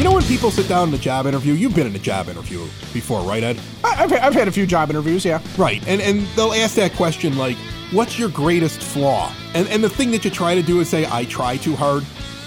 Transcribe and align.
You 0.00 0.04
know 0.04 0.14
when 0.14 0.22
people 0.22 0.50
sit 0.50 0.66
down 0.66 0.88
in 0.88 0.94
a 0.94 0.98
job 0.98 1.26
interview, 1.26 1.52
you've 1.52 1.74
been 1.74 1.86
in 1.86 1.94
a 1.94 1.98
job 1.98 2.30
interview 2.30 2.60
before, 2.94 3.20
right, 3.20 3.42
Ed? 3.42 3.60
I- 3.84 4.04
I've, 4.04 4.12
I've 4.14 4.32
had 4.32 4.48
a 4.48 4.50
few 4.50 4.64
job 4.64 4.88
interviews, 4.88 5.26
yeah. 5.26 5.42
Right, 5.58 5.86
and 5.86 6.00
and 6.00 6.26
they'll 6.28 6.54
ask 6.54 6.74
that 6.76 6.94
question 6.94 7.36
like, 7.36 7.58
"What's 7.92 8.18
your 8.18 8.30
greatest 8.30 8.80
flaw?" 8.80 9.30
And 9.52 9.68
and 9.68 9.84
the 9.84 9.90
thing 9.90 10.10
that 10.12 10.24
you 10.24 10.30
try 10.30 10.54
to 10.54 10.62
do 10.62 10.80
is 10.80 10.88
say, 10.88 11.06
"I 11.12 11.26
try 11.26 11.58
too 11.58 11.76
hard," 11.76 12.02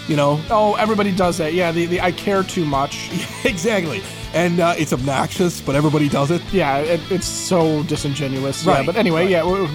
you 0.07 0.15
know. 0.15 0.41
Oh, 0.49 0.73
everybody 0.79 1.11
does 1.15 1.37
that. 1.37 1.53
Yeah, 1.53 1.71
the, 1.71 1.85
the 1.85 2.01
I 2.01 2.11
care 2.11 2.41
too 2.41 2.65
much. 2.65 3.11
exactly, 3.45 4.01
and 4.33 4.59
uh, 4.59 4.73
it's 4.75 4.91
obnoxious, 4.91 5.61
but 5.61 5.75
everybody 5.75 6.09
does 6.09 6.31
it. 6.31 6.41
Yeah, 6.51 6.79
it, 6.79 7.01
it's 7.11 7.27
so 7.27 7.83
disingenuous. 7.83 8.65
Right, 8.65 8.79
Yeah, 8.79 8.85
but 8.87 8.95
anyway, 8.95 9.25
right. 9.25 9.29
yeah, 9.29 9.43
where, 9.43 9.67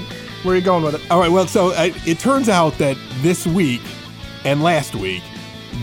where 0.42 0.54
are 0.54 0.56
you 0.58 0.64
going 0.64 0.82
with 0.82 0.96
it? 0.96 1.10
All 1.12 1.20
right, 1.20 1.30
well, 1.30 1.46
so 1.46 1.68
uh, 1.74 1.90
it 2.04 2.18
turns 2.18 2.48
out 2.48 2.76
that 2.78 2.96
this 3.18 3.46
week 3.46 3.82
and 4.44 4.64
last 4.64 4.96
week, 4.96 5.22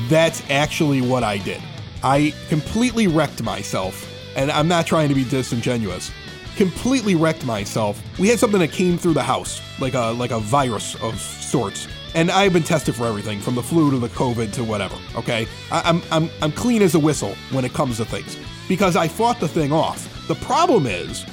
that's 0.10 0.44
actually 0.50 1.00
what 1.00 1.24
I 1.24 1.38
did. 1.38 1.62
I 2.06 2.36
completely 2.50 3.08
wrecked 3.08 3.42
myself, 3.42 4.08
and 4.36 4.52
I'm 4.52 4.68
not 4.68 4.86
trying 4.86 5.10
to 5.10 5.16
be 5.16 5.24
disingenuous. 5.24 6.12
Completely 6.56 7.16
wrecked 7.16 7.48
myself. 7.48 8.00
We 8.20 8.28
had 8.28 8.38
something 8.38 8.60
that 8.60 8.72
came 8.72 9.00
through 9.00 9.16
the 9.16 9.24
house, 9.24 9.60
like 9.80 9.96
a 9.96 10.12
like 10.12 10.30
a 10.30 10.40
virus 10.40 10.94
of 11.02 11.20
sorts, 11.20 11.88
and 12.14 12.30
I've 12.30 12.54
been 12.54 12.62
tested 12.62 12.94
for 12.94 13.08
everything, 13.08 13.40
from 13.40 13.56
the 13.56 13.64
flu 13.64 13.90
to 13.90 13.98
the 13.98 14.10
COVID 14.10 14.54
to 14.54 14.64
whatever. 14.64 14.96
Okay, 15.16 15.48
I, 15.72 15.82
I'm 15.84 16.04
I'm 16.12 16.30
I'm 16.44 16.52
clean 16.52 16.84
as 16.84 16.94
a 16.94 17.00
whistle 17.00 17.34
when 17.50 17.66
it 17.66 17.74
comes 17.74 17.98
to 17.98 18.06
things 18.06 18.38
because 18.68 18.96
I 18.96 19.08
fought 19.08 19.40
the 19.40 19.48
thing 19.48 19.74
off. 19.74 20.28
The 20.28 20.36
problem 20.36 20.86
is 20.86 21.26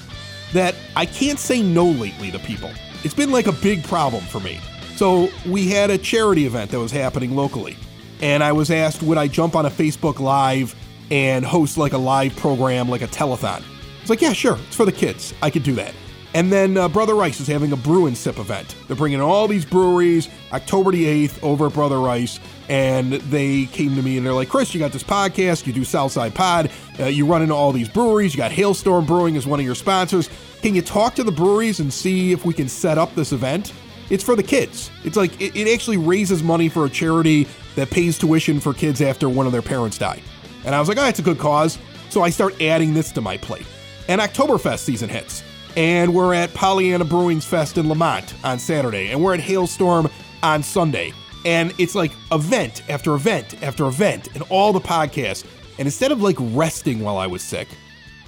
that 0.54 0.74
I 0.96 1.04
can't 1.04 1.38
say 1.38 1.62
no 1.62 1.84
lately 1.84 2.30
to 2.30 2.38
people. 2.38 2.70
It's 3.04 3.14
been 3.14 3.30
like 3.30 3.46
a 3.46 3.52
big 3.52 3.84
problem 3.84 4.24
for 4.24 4.40
me. 4.40 4.58
So 4.96 5.28
we 5.46 5.68
had 5.68 5.90
a 5.90 5.98
charity 5.98 6.46
event 6.46 6.70
that 6.70 6.78
was 6.78 6.92
happening 6.92 7.36
locally, 7.36 7.76
and 8.22 8.42
I 8.42 8.52
was 8.52 8.70
asked 8.70 9.02
would 9.02 9.18
I 9.18 9.28
jump 9.28 9.54
on 9.54 9.66
a 9.66 9.70
Facebook 9.70 10.20
Live 10.20 10.74
and 11.10 11.44
host 11.44 11.76
like 11.76 11.92
a 11.92 11.98
live 11.98 12.34
program, 12.36 12.88
like 12.88 13.02
a 13.02 13.08
telethon. 13.08 13.62
It's 14.00 14.08
like, 14.08 14.22
yeah, 14.22 14.32
sure, 14.32 14.58
it's 14.66 14.76
for 14.76 14.86
the 14.86 14.92
kids. 14.92 15.34
I 15.42 15.50
could 15.50 15.62
do 15.62 15.74
that. 15.74 15.92
And 16.34 16.50
then 16.50 16.78
uh, 16.78 16.88
Brother 16.88 17.14
Rice 17.14 17.40
is 17.40 17.46
having 17.46 17.72
a 17.72 17.76
brew 17.76 18.06
and 18.06 18.16
sip 18.16 18.38
event. 18.38 18.74
They're 18.86 18.96
bringing 18.96 19.20
all 19.20 19.46
these 19.46 19.66
breweries 19.66 20.30
October 20.50 20.90
the 20.90 21.04
8th 21.26 21.42
over 21.42 21.66
at 21.66 21.74
Brother 21.74 22.00
Rice. 22.00 22.40
And 22.70 23.12
they 23.12 23.66
came 23.66 23.94
to 23.96 24.02
me 24.02 24.16
and 24.16 24.24
they're 24.24 24.32
like, 24.32 24.48
Chris, 24.48 24.72
you 24.72 24.80
got 24.80 24.92
this 24.92 25.02
podcast, 25.02 25.66
you 25.66 25.74
do 25.74 25.84
Southside 25.84 26.34
Pod, 26.34 26.70
uh, 26.98 27.04
you 27.04 27.26
run 27.26 27.42
into 27.42 27.54
all 27.54 27.70
these 27.70 27.88
breweries, 27.88 28.32
you 28.32 28.38
got 28.38 28.50
Hailstorm 28.50 29.04
Brewing 29.04 29.36
as 29.36 29.46
one 29.46 29.60
of 29.60 29.66
your 29.66 29.74
sponsors. 29.74 30.30
Can 30.62 30.74
you 30.74 30.80
talk 30.80 31.14
to 31.16 31.24
the 31.24 31.32
breweries 31.32 31.80
and 31.80 31.92
see 31.92 32.32
if 32.32 32.46
we 32.46 32.54
can 32.54 32.68
set 32.68 32.96
up 32.96 33.14
this 33.14 33.32
event? 33.32 33.74
It's 34.08 34.24
for 34.24 34.36
the 34.36 34.42
kids. 34.42 34.90
It's 35.04 35.16
like 35.16 35.38
it, 35.40 35.54
it 35.54 35.72
actually 35.72 35.96
raises 35.98 36.42
money 36.42 36.68
for 36.68 36.86
a 36.86 36.90
charity 36.90 37.46
that 37.76 37.90
pays 37.90 38.18
tuition 38.18 38.60
for 38.60 38.74
kids 38.74 39.00
after 39.00 39.28
one 39.28 39.46
of 39.46 39.52
their 39.52 39.62
parents 39.62 39.98
die. 39.98 40.20
And 40.64 40.74
I 40.74 40.80
was 40.80 40.88
like, 40.88 40.98
oh, 40.98 41.08
it's 41.08 41.18
a 41.18 41.22
good 41.22 41.38
cause. 41.38 41.78
So 42.10 42.22
I 42.22 42.30
start 42.30 42.60
adding 42.60 42.94
this 42.94 43.10
to 43.12 43.20
my 43.20 43.36
plate. 43.36 43.66
And 44.08 44.20
Oktoberfest 44.20 44.80
season 44.80 45.08
hits. 45.08 45.42
And 45.76 46.14
we're 46.14 46.34
at 46.34 46.52
Pollyanna 46.52 47.04
Brewing's 47.04 47.46
Fest 47.46 47.78
in 47.78 47.88
Lemont 47.88 48.34
on 48.44 48.58
Saturday. 48.58 49.10
And 49.10 49.22
we're 49.22 49.34
at 49.34 49.40
Hailstorm 49.40 50.10
on 50.42 50.62
Sunday. 50.62 51.12
And 51.44 51.72
it's 51.78 51.94
like 51.94 52.12
event 52.30 52.88
after 52.88 53.14
event 53.14 53.62
after 53.62 53.86
event 53.86 54.28
and 54.34 54.44
all 54.50 54.72
the 54.72 54.80
podcasts. 54.80 55.44
And 55.78 55.86
instead 55.86 56.12
of 56.12 56.22
like 56.22 56.36
resting 56.38 57.00
while 57.00 57.16
I 57.16 57.26
was 57.26 57.42
sick, 57.42 57.68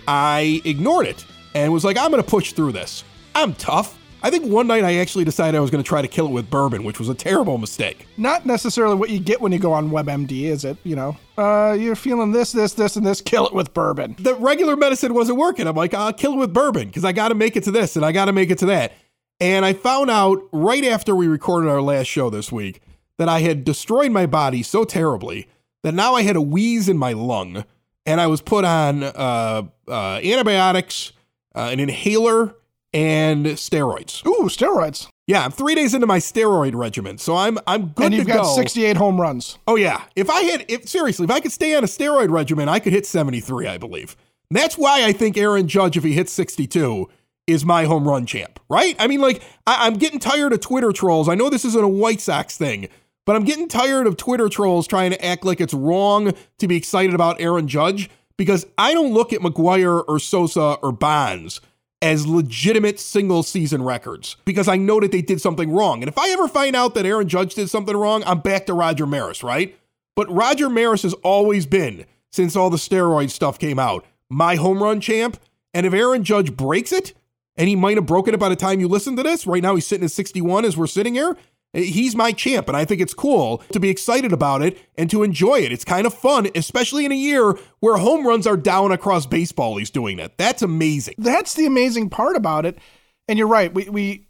I 0.09 0.63
ignored 0.65 1.07
it 1.07 1.25
and 1.55 1.73
was 1.73 1.85
like, 1.85 1.97
I'm 1.97 2.11
going 2.11 2.23
to 2.23 2.29
push 2.29 2.53
through 2.53 2.73
this. 2.73 3.05
I'm 3.35 3.55
tough. 3.55 3.99
I 4.25 4.31
think 4.31 4.47
one 4.47 4.67
night 4.67 4.85
I 4.85 4.95
actually 4.95 5.25
decided 5.25 5.55
I 5.55 5.61
was 5.61 5.71
going 5.71 5.85
to 5.85 5.87
try 5.87 6.01
to 6.01 6.09
kill 6.09 6.25
it 6.25 6.31
with 6.33 6.49
bourbon, 6.49 6.83
which 6.83 6.99
was 6.99 7.11
a 7.11 7.15
terrible 7.15 7.59
mistake. 7.59 8.07
Not 8.17 8.47
necessarily 8.47 8.95
what 8.95 9.11
you 9.11 9.21
get 9.21 9.39
when 9.39 9.53
you 9.53 9.59
go 9.59 9.75
on 9.75 9.91
WebMD, 9.91 10.45
is 10.45 10.65
it? 10.65 10.79
You 10.83 10.97
know, 10.97 11.17
uh, 11.37 11.77
you're 11.79 11.95
feeling 11.95 12.33
this, 12.33 12.51
this, 12.51 12.73
this, 12.73 12.97
and 12.97 13.05
this. 13.05 13.21
Kill 13.21 13.47
it 13.47 13.53
with 13.53 13.75
bourbon. 13.75 14.17
The 14.19 14.35
regular 14.37 14.77
medicine 14.77 15.13
wasn't 15.13 15.37
working. 15.37 15.67
I'm 15.67 15.77
like, 15.77 15.93
I'll 15.93 16.15
kill 16.15 16.33
it 16.33 16.37
with 16.39 16.55
bourbon 16.55 16.89
because 16.89 17.05
I 17.05 17.13
got 17.13 17.29
to 17.29 17.35
make 17.35 17.55
it 17.55 17.65
to 17.65 17.71
this 17.71 17.97
and 17.97 18.05
I 18.05 18.13
got 18.13 18.25
to 18.25 18.33
make 18.33 18.51
it 18.51 18.57
to 18.61 18.67
that. 18.67 18.95
And 19.41 19.63
I 19.63 19.75
found 19.75 20.11
out 20.11 20.39
right 20.53 20.85
after 20.85 21.15
we 21.15 21.27
recorded 21.27 21.69
our 21.69 21.83
last 21.83 22.07
show 22.07 22.31
this 22.31 22.51
week 22.51 22.81
that 23.19 23.29
I 23.29 23.41
had 23.41 23.63
destroyed 23.63 24.11
my 24.11 24.25
body 24.25 24.63
so 24.63 24.85
terribly 24.85 25.49
that 25.83 25.93
now 25.93 26.15
I 26.15 26.23
had 26.23 26.37
a 26.37 26.41
wheeze 26.41 26.89
in 26.89 26.97
my 26.97 27.13
lung 27.13 27.67
and 28.07 28.23
I 28.23 28.29
was 28.29 28.41
put 28.41 28.65
on 28.65 29.03
uh, 29.03 29.65
uh, 29.87 30.21
antibiotics, 30.25 31.13
uh, 31.55 31.69
an 31.71 31.79
inhaler, 31.79 32.55
and 32.95 33.45
steroids. 33.47 34.25
Ooh, 34.25 34.49
steroids. 34.49 35.09
Yeah, 35.27 35.45
I'm 35.45 35.51
three 35.51 35.75
days 35.75 35.95
into 35.95 36.07
my 36.07 36.19
steroid 36.19 36.75
regimen, 36.75 37.19
so 37.19 37.37
I'm 37.37 37.59
I'm 37.67 37.89
good 37.89 38.07
and 38.07 38.15
you've 38.15 38.27
to 38.27 38.33
got 38.33 38.43
go. 38.45 38.55
68 38.55 38.97
home 38.97 39.21
runs. 39.21 39.59
Oh 39.67 39.77
yeah, 39.77 40.05
if 40.15 40.31
I 40.31 40.45
hit 40.45 40.71
if 40.71 40.89
seriously, 40.89 41.25
if 41.25 41.31
I 41.31 41.41
could 41.41 41.53
stay 41.53 41.75
on 41.75 41.83
a 41.83 41.89
steroid 41.89 42.31
regimen, 42.31 42.69
I 42.69 42.79
could 42.79 42.93
hit 42.93 43.05
73, 43.05 43.67
I 43.67 43.79
believe. 43.79 44.17
And 44.51 44.57
that's 44.57 44.79
why 44.79 45.05
I 45.05 45.13
think 45.13 45.37
Aaron 45.37 45.67
Judge, 45.67 45.97
if 45.97 46.05
he 46.05 46.13
hits 46.13 46.33
62, 46.33 47.09
is 47.47 47.65
my 47.65 47.85
home 47.85 48.07
run 48.07 48.27
champ, 48.27 48.61
right? 48.69 48.95
I 48.99 49.07
mean, 49.07 49.21
like 49.21 49.43
I, 49.67 49.87
I'm 49.87 49.95
getting 49.95 50.21
tired 50.21 50.53
of 50.53 50.61
Twitter 50.61 50.93
trolls. 50.93 51.29
I 51.29 51.35
know 51.35 51.51
this 51.51 51.65
isn't 51.65 51.83
a 51.85 51.89
White 51.89 52.21
Sox 52.21 52.57
thing, 52.57 52.89
but 53.27 53.35
I'm 53.35 53.45
getting 53.45 53.67
tired 53.67 54.07
of 54.07 54.17
Twitter 54.17 54.49
trolls 54.49 54.87
trying 54.87 55.11
to 55.11 55.25
act 55.25 55.45
like 55.45 55.61
it's 55.61 55.75
wrong 55.75 56.33
to 56.59 56.69
be 56.69 56.77
excited 56.77 57.15
about 57.15 57.41
Aaron 57.41 57.67
Judge 57.67 58.09
because 58.37 58.67
I 58.79 58.93
don't 58.93 59.15
look 59.15 59.33
at 59.33 59.41
McGwire 59.41 60.05
or 60.07 60.19
Sosa 60.19 60.77
or 60.83 60.93
Bonds 60.93 61.61
as 62.05 62.27
legitimate 62.27 63.01
single 63.01 63.43
season 63.43 63.83
records 63.83 64.37
because 64.45 64.69
I 64.69 64.77
know 64.77 65.01
that 65.01 65.11
they 65.11 65.23
did 65.23 65.41
something 65.41 65.73
wrong. 65.73 66.03
And 66.03 66.09
if 66.09 66.19
I 66.19 66.29
ever 66.29 66.47
find 66.47 66.77
out 66.77 66.95
that 66.95 67.07
Aaron 67.07 67.29
Judge 67.29 67.55
did 67.55 67.71
something 67.71 67.97
wrong, 67.97 68.23
I'm 68.27 68.41
back 68.41 68.67
to 68.67 68.75
Roger 68.75 69.07
Maris, 69.07 69.43
right? 69.43 69.75
But 70.15 70.31
Roger 70.31 70.69
Maris 70.69 71.03
has 71.05 71.15
always 71.15 71.65
been, 71.65 72.05
since 72.31 72.57
all 72.57 72.69
the 72.69 72.77
steroid 72.77 73.31
stuff 73.31 73.59
came 73.59 73.79
out, 73.79 74.05
my 74.29 74.57
home 74.57 74.83
run 74.83 75.01
champ. 75.01 75.41
And 75.73 75.87
if 75.87 75.95
Aaron 75.95 76.25
Judge 76.25 76.55
breaks 76.55 76.93
it, 76.93 77.15
and 77.57 77.69
he 77.69 77.75
might 77.75 77.97
have 77.97 78.05
broken 78.05 78.35
it 78.35 78.41
by 78.41 78.51
the 78.51 78.57
time 78.57 78.81
you 78.81 78.89
listen 78.89 79.17
to 79.17 79.23
this, 79.23 79.47
right 79.47 79.63
now 79.63 79.75
he's 79.75 79.87
sitting 79.87 80.05
at 80.05 80.11
61 80.11 80.67
as 80.67 80.77
we're 80.77 80.87
sitting 80.87 81.15
here. 81.15 81.39
He's 81.75 82.15
my 82.15 82.33
champ, 82.33 82.69
and 82.69 82.77
I 82.77 82.85
think 82.85 83.01
it's 83.01 83.15
cool 83.15 83.59
to 83.73 83.81
be 83.81 83.91
excited 83.91 84.33
about 84.33 84.63
it 84.63 84.79
and 84.97 85.11
to 85.11 85.23
enjoy 85.25 85.57
it. 85.57 85.73
It's 85.73 85.85
kind 85.85 86.07
of 86.07 86.15
fun, 86.15 86.49
especially 86.55 87.05
in 87.05 87.13
a 87.13 87.17
year 87.17 87.59
where 87.81 87.97
home 87.97 88.27
runs 88.27 88.47
are 88.47 88.57
down 88.57 88.93
across 88.93 89.27
baseball. 89.27 89.77
He's 89.77 89.91
doing 89.91 90.17
that. 90.19 90.39
That's 90.39 90.63
amazing. 90.63 91.15
That's 91.19 91.55
the 91.55 91.67
amazing 91.67 92.11
part 92.11 92.37
about 92.37 92.65
it. 92.65 92.79
And 93.27 93.39
you're 93.39 93.49
right. 93.49 93.75
We, 93.75 93.89
we 93.89 94.27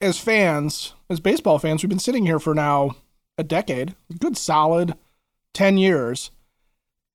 as 0.00 0.18
fans, 0.18 0.94
as 1.08 1.20
baseball 1.20 1.58
fans, 1.58 1.82
we've 1.82 1.88
been 1.88 1.98
sitting 1.98 2.26
here 2.26 2.38
for 2.38 2.54
now 2.54 2.96
a 3.36 3.44
decade, 3.44 3.94
a 4.10 4.14
good 4.14 4.36
solid 4.36 4.94
10 5.54 5.78
years, 5.78 6.30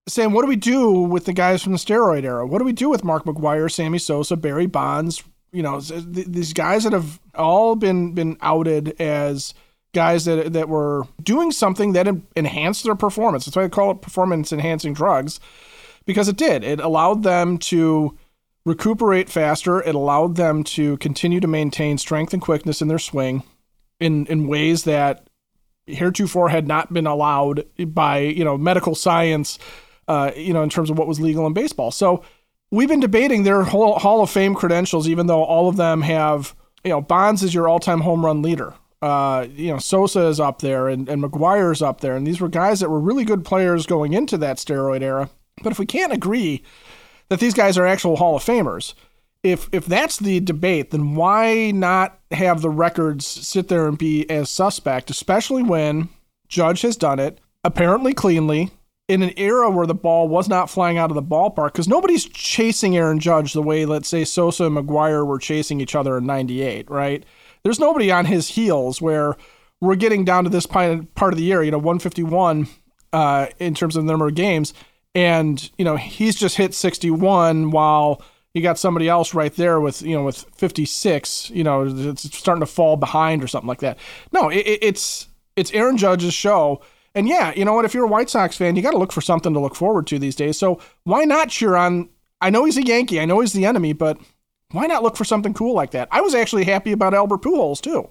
saying, 0.07 0.31
what 0.31 0.41
do 0.41 0.47
we 0.47 0.55
do 0.55 0.91
with 0.91 1.25
the 1.25 1.33
guys 1.33 1.61
from 1.61 1.73
the 1.73 1.77
steroid 1.77 2.23
era? 2.23 2.45
What 2.45 2.59
do 2.59 2.65
we 2.65 2.73
do 2.73 2.89
with 2.89 3.03
Mark 3.03 3.25
McGwire, 3.25 3.71
Sammy 3.71 3.99
Sosa, 3.99 4.35
Barry 4.35 4.65
Bonds? 4.65 5.23
You 5.51 5.61
know, 5.61 5.79
th- 5.79 6.03
these 6.27 6.53
guys 6.53 6.83
that 6.83 6.93
have 6.93 7.19
all 7.35 7.75
been 7.75 8.13
been 8.13 8.37
outed 8.41 8.99
as 8.99 9.53
guys 9.93 10.25
that 10.25 10.53
that 10.53 10.69
were 10.69 11.03
doing 11.21 11.51
something 11.51 11.93
that 11.93 12.07
en- 12.07 12.25
enhanced 12.35 12.83
their 12.83 12.95
performance. 12.95 13.45
That's 13.45 13.55
why 13.55 13.63
I 13.63 13.69
call 13.69 13.91
it 13.91 14.01
performance 14.01 14.51
enhancing 14.51 14.93
drugs, 14.93 15.39
because 16.05 16.27
it 16.27 16.37
did. 16.37 16.63
It 16.63 16.79
allowed 16.79 17.23
them 17.23 17.57
to 17.59 18.17
recuperate 18.65 19.29
faster. 19.29 19.81
It 19.81 19.95
allowed 19.95 20.35
them 20.35 20.63
to 20.63 20.97
continue 20.97 21.39
to 21.39 21.47
maintain 21.47 21.97
strength 21.97 22.33
and 22.33 22.41
quickness 22.41 22.81
in 22.81 22.87
their 22.87 22.99
swing 22.99 23.43
in 23.99 24.25
in 24.27 24.47
ways 24.47 24.83
that 24.83 25.27
heretofore 25.85 26.49
had 26.49 26.67
not 26.67 26.93
been 26.93 27.07
allowed 27.07 27.65
by 27.87 28.19
you 28.19 28.43
know 28.43 28.57
medical 28.57 28.95
science. 28.95 29.59
Uh, 30.05 30.31
you 30.35 30.51
know, 30.51 30.61
in 30.63 30.69
terms 30.69 30.89
of 30.89 30.97
what 30.97 31.07
was 31.07 31.21
legal 31.21 31.47
in 31.47 31.53
baseball. 31.53 31.89
So 31.89 32.25
we've 32.71 32.89
been 32.89 32.99
debating 32.99 33.43
their 33.43 33.63
whole 33.63 33.97
Hall 33.97 34.21
of 34.21 34.29
Fame 34.29 34.53
credentials, 34.53 35.07
even 35.07 35.27
though 35.27 35.41
all 35.41 35.69
of 35.69 35.77
them 35.77 36.01
have, 36.01 36.53
you 36.83 36.89
know, 36.89 36.99
Bonds 36.99 37.41
is 37.41 37.53
your 37.53 37.69
all-time 37.69 38.01
home 38.01 38.25
run 38.25 38.41
leader. 38.41 38.73
Uh, 39.03 39.47
you 39.53 39.67
know, 39.67 39.79
Sosa 39.79 40.27
is 40.27 40.39
up 40.39 40.59
there 40.59 40.87
and, 40.87 41.09
and 41.09 41.21
McGwire's 41.21 41.81
up 41.81 41.99
there. 41.99 42.15
And 42.15 42.25
these 42.25 42.39
were 42.39 42.47
guys 42.47 42.79
that 42.79 42.89
were 42.89 43.01
really 43.01 43.25
good 43.25 43.43
players 43.43 43.85
going 43.85 44.13
into 44.13 44.37
that 44.37 44.55
steroid 44.55 45.01
era. 45.01 45.29
But 45.61 45.73
if 45.73 45.79
we 45.79 45.85
can't 45.85 46.13
agree 46.13 46.63
that 47.27 47.41
these 47.41 47.53
guys 47.53 47.77
are 47.77 47.85
actual 47.85 48.15
Hall 48.15 48.37
of 48.37 48.45
Famers, 48.45 48.93
if 49.43 49.67
if 49.73 49.85
that's 49.85 50.19
the 50.19 50.39
debate, 50.39 50.91
then 50.91 51.15
why 51.15 51.71
not 51.71 52.17
have 52.31 52.61
the 52.61 52.69
records 52.69 53.27
sit 53.27 53.67
there 53.67 53.89
and 53.89 53.97
be 53.97 54.29
as 54.29 54.49
suspect, 54.49 55.09
especially 55.09 55.63
when 55.63 56.07
Judge 56.47 56.81
has 56.83 56.95
done 56.95 57.19
it 57.19 57.39
apparently 57.65 58.13
cleanly 58.13 58.71
in 59.09 59.21
an 59.21 59.33
era 59.35 59.69
where 59.69 59.85
the 59.85 59.93
ball 59.93 60.29
was 60.29 60.47
not 60.47 60.69
flying 60.69 60.97
out 60.97 61.11
of 61.11 61.15
the 61.15 61.21
ballpark 61.21 61.73
because 61.73 61.89
nobody's 61.89 62.23
chasing 62.23 62.95
Aaron 62.95 63.19
Judge 63.19 63.51
the 63.51 63.61
way, 63.61 63.85
let's 63.85 64.07
say, 64.07 64.23
Sosa 64.23 64.63
and 64.63 64.77
McGwire 64.77 65.27
were 65.27 65.39
chasing 65.39 65.81
each 65.81 65.93
other 65.93 66.17
in 66.17 66.25
98, 66.25 66.89
right? 66.89 67.25
There's 67.63 67.79
nobody 67.79 68.11
on 68.11 68.25
his 68.25 68.49
heels 68.49 69.01
where 69.01 69.35
we're 69.81 69.95
getting 69.95 70.25
down 70.25 70.43
to 70.43 70.49
this 70.49 70.65
part 70.65 70.89
of 70.89 71.35
the 71.35 71.43
year, 71.43 71.63
you 71.63 71.71
know, 71.71 71.77
151 71.77 72.67
uh, 73.11 73.47
in 73.59 73.75
terms 73.75 73.95
of 73.95 74.05
the 74.05 74.11
number 74.11 74.27
of 74.27 74.35
games. 74.35 74.73
And, 75.15 75.69
you 75.77 75.85
know, 75.85 75.95
he's 75.95 76.35
just 76.35 76.57
hit 76.57 76.73
61 76.73 77.71
while 77.71 78.21
you 78.53 78.61
got 78.61 78.79
somebody 78.79 79.07
else 79.07 79.33
right 79.33 79.53
there 79.55 79.79
with, 79.79 80.01
you 80.01 80.15
know, 80.15 80.23
with 80.23 80.45
56, 80.55 81.49
you 81.51 81.63
know, 81.63 81.85
it's 81.85 82.37
starting 82.37 82.61
to 82.61 82.65
fall 82.65 82.97
behind 82.97 83.43
or 83.43 83.47
something 83.47 83.67
like 83.67 83.79
that. 83.79 83.97
No, 84.31 84.49
it, 84.49 84.65
it's, 84.81 85.27
it's 85.55 85.71
Aaron 85.71 85.97
Judge's 85.97 86.33
show 86.33 86.81
and 87.15 87.27
yeah, 87.27 87.53
you 87.55 87.63
know 87.63 87.73
what? 87.73 87.85
If 87.85 87.93
you're 87.93 88.05
a 88.05 88.09
White 88.09 88.29
Sox 88.29 88.57
fan, 88.57 88.75
you 88.75 88.81
got 88.81 88.91
to 88.91 88.97
look 88.97 89.11
for 89.11 89.21
something 89.21 89.53
to 89.53 89.59
look 89.59 89.75
forward 89.75 90.07
to 90.07 90.19
these 90.19 90.35
days. 90.35 90.57
So 90.57 90.79
why 91.03 91.25
not 91.25 91.49
cheer 91.49 91.75
on? 91.75 92.09
I 92.41 92.49
know 92.49 92.65
he's 92.65 92.77
a 92.77 92.83
Yankee. 92.83 93.19
I 93.19 93.25
know 93.25 93.39
he's 93.39 93.53
the 93.53 93.65
enemy, 93.65 93.93
but 93.93 94.17
why 94.73 94.87
not 94.87 95.03
look 95.03 95.15
for 95.15 95.23
something 95.23 95.53
cool 95.53 95.73
like 95.73 95.91
that? 95.91 96.09
I 96.11 96.21
was 96.21 96.35
actually 96.35 96.65
happy 96.65 96.91
about 96.91 97.13
Albert 97.13 97.41
Pujols 97.41 97.81
too 97.81 98.09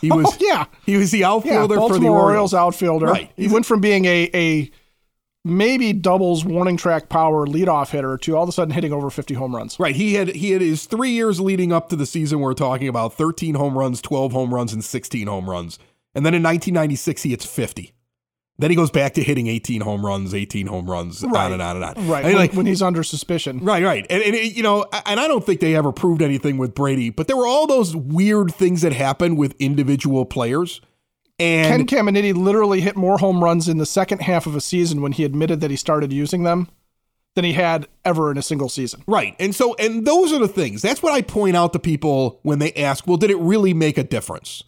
He 0.00 0.10
oh, 0.12 0.16
was 0.16 0.26
oh, 0.28 0.36
yeah. 0.40 0.64
He 0.84 0.96
was 0.96 1.10
the 1.10 1.24
outfielder 1.24 1.74
yeah, 1.74 1.88
for 1.88 1.98
the 1.98 2.08
Orioles. 2.08 2.22
Orioles 2.22 2.54
outfielder. 2.54 3.06
Right. 3.06 3.30
He 3.36 3.48
went 3.48 3.66
from 3.66 3.80
being 3.80 4.04
a 4.06 4.30
a 4.34 4.70
maybe 5.46 5.92
doubles 5.92 6.44
warning 6.44 6.76
track 6.76 7.08
power 7.08 7.46
leadoff 7.46 7.90
hitter 7.90 8.18
to 8.18 8.36
all 8.36 8.42
of 8.42 8.48
a 8.48 8.52
sudden 8.52 8.74
hitting 8.74 8.92
over 8.92 9.08
50 9.10 9.34
home 9.34 9.54
runs. 9.54 9.78
Right. 9.78 9.94
He 9.94 10.14
had 10.14 10.28
he 10.28 10.50
had 10.50 10.60
his 10.60 10.86
3 10.86 11.10
years 11.10 11.40
leading 11.40 11.72
up 11.72 11.88
to 11.90 11.96
the 11.96 12.06
season 12.06 12.40
we're 12.40 12.54
talking 12.54 12.88
about 12.88 13.14
13 13.14 13.54
home 13.54 13.78
runs, 13.78 14.02
12 14.02 14.32
home 14.32 14.52
runs 14.52 14.72
and 14.72 14.84
16 14.84 15.26
home 15.26 15.48
runs. 15.48 15.78
And 16.14 16.26
then 16.26 16.34
in 16.34 16.42
1996 16.42 17.22
he 17.22 17.30
hits 17.30 17.46
50. 17.46 17.92
Then 18.58 18.70
he 18.70 18.76
goes 18.76 18.90
back 18.90 19.12
to 19.14 19.22
hitting 19.22 19.48
18 19.48 19.82
home 19.82 20.04
runs, 20.04 20.34
18 20.34 20.66
home 20.66 20.90
runs, 20.90 21.22
right. 21.22 21.46
on 21.46 21.52
and 21.52 21.60
on 21.60 21.76
and 21.76 21.84
on. 21.84 22.08
Right. 22.08 22.24
And 22.24 22.32
when, 22.32 22.36
like, 22.36 22.54
when 22.54 22.64
he's 22.64 22.80
under 22.80 23.02
suspicion. 23.02 23.60
Right, 23.60 23.84
right. 23.84 24.06
And, 24.08 24.22
and 24.22 24.34
it, 24.34 24.56
you 24.56 24.62
know, 24.62 24.86
and 25.04 25.20
I 25.20 25.28
don't 25.28 25.44
think 25.44 25.60
they 25.60 25.76
ever 25.76 25.92
proved 25.92 26.22
anything 26.22 26.56
with 26.56 26.74
Brady, 26.74 27.10
but 27.10 27.26
there 27.26 27.36
were 27.36 27.46
all 27.46 27.66
those 27.66 27.94
weird 27.94 28.54
things 28.54 28.80
that 28.80 28.94
happened 28.94 29.36
with 29.36 29.54
individual 29.58 30.24
players. 30.24 30.80
And 31.38 31.86
Ken 31.86 32.06
Caminiti 32.06 32.34
literally 32.34 32.80
hit 32.80 32.96
more 32.96 33.18
home 33.18 33.44
runs 33.44 33.68
in 33.68 33.78
the 33.78 33.86
second 33.86 34.22
half 34.22 34.46
of 34.46 34.56
a 34.56 34.60
season 34.60 35.02
when 35.02 35.12
he 35.12 35.24
admitted 35.24 35.60
that 35.60 35.70
he 35.70 35.76
started 35.76 36.12
using 36.12 36.44
them 36.44 36.68
than 37.34 37.44
he 37.44 37.52
had 37.52 37.86
ever 38.04 38.30
in 38.30 38.38
a 38.38 38.42
single 38.42 38.70
season. 38.70 39.04
Right. 39.06 39.36
And 39.38 39.54
so, 39.54 39.74
and 39.74 40.06
those 40.06 40.32
are 40.32 40.38
the 40.38 40.48
things. 40.48 40.80
That's 40.80 41.02
what 41.02 41.12
I 41.12 41.20
point 41.20 41.54
out 41.54 41.74
to 41.74 41.78
people 41.78 42.40
when 42.42 42.58
they 42.58 42.72
ask, 42.72 43.06
well, 43.06 43.18
did 43.18 43.30
it 43.30 43.38
really 43.38 43.74
make 43.74 43.98
a 43.98 44.02
difference? 44.02 44.64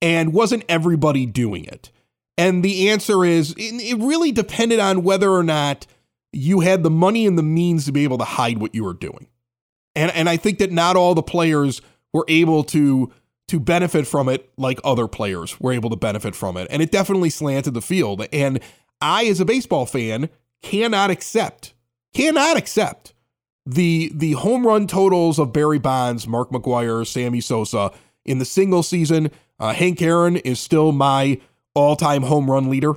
And 0.00 0.32
wasn't 0.32 0.64
everybody 0.68 1.26
doing 1.26 1.64
it? 1.64 1.90
And 2.38 2.64
the 2.64 2.90
answer 2.90 3.24
is 3.24 3.54
it 3.58 3.98
really 3.98 4.32
depended 4.32 4.78
on 4.78 5.02
whether 5.02 5.30
or 5.30 5.42
not 5.42 5.86
you 6.32 6.60
had 6.60 6.82
the 6.82 6.90
money 6.90 7.26
and 7.26 7.36
the 7.36 7.42
means 7.42 7.84
to 7.86 7.92
be 7.92 8.04
able 8.04 8.18
to 8.18 8.24
hide 8.24 8.58
what 8.58 8.74
you 8.74 8.84
were 8.84 8.94
doing. 8.94 9.26
And, 9.94 10.10
and 10.12 10.28
I 10.28 10.36
think 10.36 10.58
that 10.58 10.72
not 10.72 10.96
all 10.96 11.14
the 11.14 11.22
players 11.22 11.82
were 12.12 12.24
able 12.28 12.64
to 12.64 13.12
to 13.52 13.60
benefit 13.60 14.06
from 14.06 14.30
it 14.30 14.50
like 14.56 14.80
other 14.82 15.06
players 15.06 15.60
were 15.60 15.74
able 15.74 15.90
to 15.90 15.96
benefit 15.96 16.34
from 16.34 16.56
it. 16.56 16.66
And 16.70 16.80
it 16.80 16.90
definitely 16.90 17.28
slanted 17.28 17.74
the 17.74 17.82
field. 17.82 18.26
And 18.32 18.60
I, 19.02 19.26
as 19.26 19.40
a 19.40 19.44
baseball 19.44 19.84
fan, 19.84 20.30
cannot 20.62 21.10
accept, 21.10 21.74
cannot 22.14 22.56
accept 22.56 23.12
the 23.66 24.10
the 24.14 24.32
home 24.32 24.66
run 24.66 24.86
totals 24.86 25.38
of 25.38 25.52
Barry 25.52 25.78
Bonds, 25.78 26.26
Mark 26.26 26.48
McGwire, 26.48 27.06
Sammy 27.06 27.42
Sosa 27.42 27.92
in 28.24 28.38
the 28.38 28.46
single 28.46 28.82
season. 28.82 29.30
Uh, 29.60 29.74
Hank 29.74 30.00
Aaron 30.00 30.36
is 30.38 30.58
still 30.58 30.90
my 30.90 31.38
all-time 31.74 32.22
home 32.22 32.50
run 32.50 32.70
leader 32.70 32.94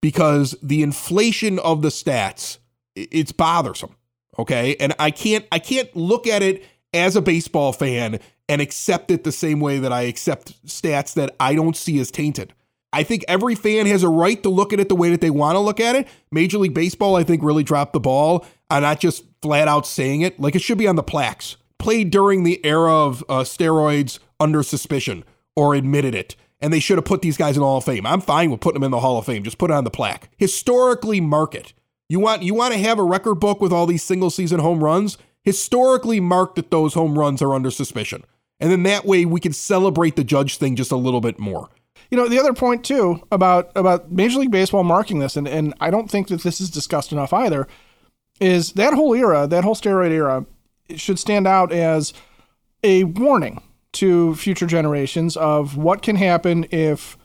because 0.00 0.56
the 0.62 0.82
inflation 0.82 1.58
of 1.58 1.82
the 1.82 1.88
stats 1.88 2.56
it's 2.96 3.32
bothersome. 3.32 3.94
Okay, 4.38 4.76
and 4.80 4.94
I 4.98 5.10
can't 5.10 5.44
I 5.52 5.58
can't 5.58 5.94
look 5.94 6.26
at 6.26 6.42
it 6.42 6.64
as 6.94 7.16
a 7.16 7.20
baseball 7.20 7.74
fan 7.74 8.18
and 8.50 8.60
accept 8.60 9.12
it 9.12 9.22
the 9.22 9.30
same 9.30 9.60
way 9.60 9.78
that 9.78 9.92
I 9.92 10.02
accept 10.02 10.66
stats 10.66 11.14
that 11.14 11.36
I 11.38 11.54
don't 11.54 11.76
see 11.76 12.00
as 12.00 12.10
tainted. 12.10 12.52
I 12.92 13.04
think 13.04 13.24
every 13.28 13.54
fan 13.54 13.86
has 13.86 14.02
a 14.02 14.08
right 14.08 14.42
to 14.42 14.48
look 14.48 14.72
at 14.72 14.80
it 14.80 14.88
the 14.88 14.96
way 14.96 15.08
that 15.10 15.20
they 15.20 15.30
want 15.30 15.54
to 15.54 15.60
look 15.60 15.78
at 15.78 15.94
it. 15.94 16.08
Major 16.32 16.58
League 16.58 16.74
Baseball, 16.74 17.14
I 17.14 17.22
think, 17.22 17.44
really 17.44 17.62
dropped 17.62 17.92
the 17.92 18.00
ball 18.00 18.44
on 18.68 18.82
not 18.82 18.98
just 18.98 19.22
flat 19.40 19.68
out 19.68 19.86
saying 19.86 20.22
it. 20.22 20.40
Like 20.40 20.56
it 20.56 20.62
should 20.62 20.78
be 20.78 20.88
on 20.88 20.96
the 20.96 21.02
plaques. 21.04 21.58
Played 21.78 22.10
during 22.10 22.42
the 22.42 22.60
era 22.66 22.92
of 22.92 23.22
uh, 23.28 23.42
steroids 23.42 24.18
under 24.40 24.64
suspicion 24.64 25.22
or 25.54 25.76
admitted 25.76 26.16
it. 26.16 26.34
And 26.60 26.72
they 26.72 26.80
should 26.80 26.98
have 26.98 27.04
put 27.04 27.22
these 27.22 27.36
guys 27.36 27.56
in 27.56 27.60
the 27.60 27.66
Hall 27.66 27.78
of 27.78 27.84
Fame. 27.84 28.04
I'm 28.04 28.20
fine 28.20 28.50
with 28.50 28.60
putting 28.60 28.80
them 28.80 28.86
in 28.86 28.90
the 28.90 28.98
Hall 29.00 29.16
of 29.16 29.26
Fame. 29.26 29.44
Just 29.44 29.58
put 29.58 29.70
it 29.70 29.74
on 29.74 29.84
the 29.84 29.90
plaque. 29.90 30.28
Historically 30.36 31.20
mark 31.20 31.54
it. 31.54 31.72
You 32.08 32.18
want 32.18 32.42
you 32.42 32.54
want 32.54 32.74
to 32.74 32.80
have 32.80 32.98
a 32.98 33.04
record 33.04 33.36
book 33.36 33.60
with 33.60 33.72
all 33.72 33.86
these 33.86 34.02
single 34.02 34.30
season 34.30 34.58
home 34.58 34.82
runs? 34.82 35.16
Historically 35.44 36.18
mark 36.18 36.56
that 36.56 36.72
those 36.72 36.94
home 36.94 37.16
runs 37.16 37.40
are 37.40 37.54
under 37.54 37.70
suspicion. 37.70 38.24
And 38.60 38.70
then 38.70 38.82
that 38.84 39.06
way 39.06 39.24
we 39.24 39.40
can 39.40 39.52
celebrate 39.52 40.16
the 40.16 40.24
judge 40.24 40.58
thing 40.58 40.76
just 40.76 40.92
a 40.92 40.96
little 40.96 41.20
bit 41.20 41.38
more. 41.38 41.70
You 42.10 42.18
know, 42.18 42.28
the 42.28 42.38
other 42.38 42.52
point 42.52 42.84
too 42.84 43.26
about 43.32 43.70
about 43.74 44.10
Major 44.10 44.40
League 44.40 44.50
Baseball 44.50 44.84
marking 44.84 45.20
this, 45.20 45.36
and, 45.36 45.48
and 45.48 45.74
I 45.80 45.90
don't 45.90 46.10
think 46.10 46.28
that 46.28 46.42
this 46.42 46.60
is 46.60 46.70
discussed 46.70 47.12
enough 47.12 47.32
either, 47.32 47.66
is 48.40 48.72
that 48.72 48.94
whole 48.94 49.14
era, 49.14 49.46
that 49.46 49.64
whole 49.64 49.76
steroid 49.76 50.10
era, 50.10 50.44
should 50.96 51.18
stand 51.18 51.46
out 51.46 51.72
as 51.72 52.12
a 52.82 53.04
warning 53.04 53.62
to 53.92 54.34
future 54.34 54.66
generations 54.66 55.36
of 55.36 55.76
what 55.76 56.02
can 56.02 56.16
happen 56.16 56.66
if 56.70 57.16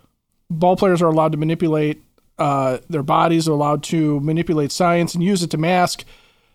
ball 0.50 0.75
players 0.75 1.01
are 1.01 1.08
allowed 1.08 1.32
to 1.32 1.38
manipulate 1.38 2.04
uh, 2.38 2.77
their 2.89 3.04
bodies, 3.04 3.48
are 3.48 3.54
allowed 3.54 3.82
to 3.84 4.20
manipulate 4.20 4.72
science 4.72 5.15
and 5.15 5.24
use 5.24 5.42
it 5.42 5.50
to 5.51 5.58
mask 5.58 6.04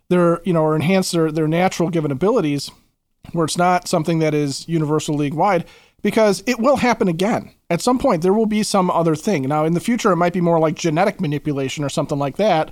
their, 0.08 0.40
you 0.44 0.52
know, 0.52 0.62
or 0.62 0.74
enhance 0.74 1.10
their, 1.10 1.32
their 1.32 1.48
natural 1.48 1.90
given 1.90 2.10
abilities 2.10 2.70
where 3.32 3.44
it's 3.44 3.58
not 3.58 3.88
something 3.88 4.18
that 4.20 4.34
is 4.34 4.68
universal 4.68 5.14
league 5.14 5.34
wide 5.34 5.64
because 6.02 6.42
it 6.46 6.58
will 6.58 6.76
happen 6.76 7.08
again. 7.08 7.52
At 7.68 7.80
some 7.80 7.98
point, 7.98 8.22
there 8.22 8.32
will 8.32 8.46
be 8.46 8.62
some 8.62 8.90
other 8.90 9.14
thing. 9.14 9.42
Now, 9.42 9.64
in 9.64 9.74
the 9.74 9.80
future, 9.80 10.10
it 10.12 10.16
might 10.16 10.32
be 10.32 10.40
more 10.40 10.58
like 10.58 10.74
genetic 10.74 11.20
manipulation 11.20 11.84
or 11.84 11.88
something 11.88 12.18
like 12.18 12.36
that, 12.36 12.70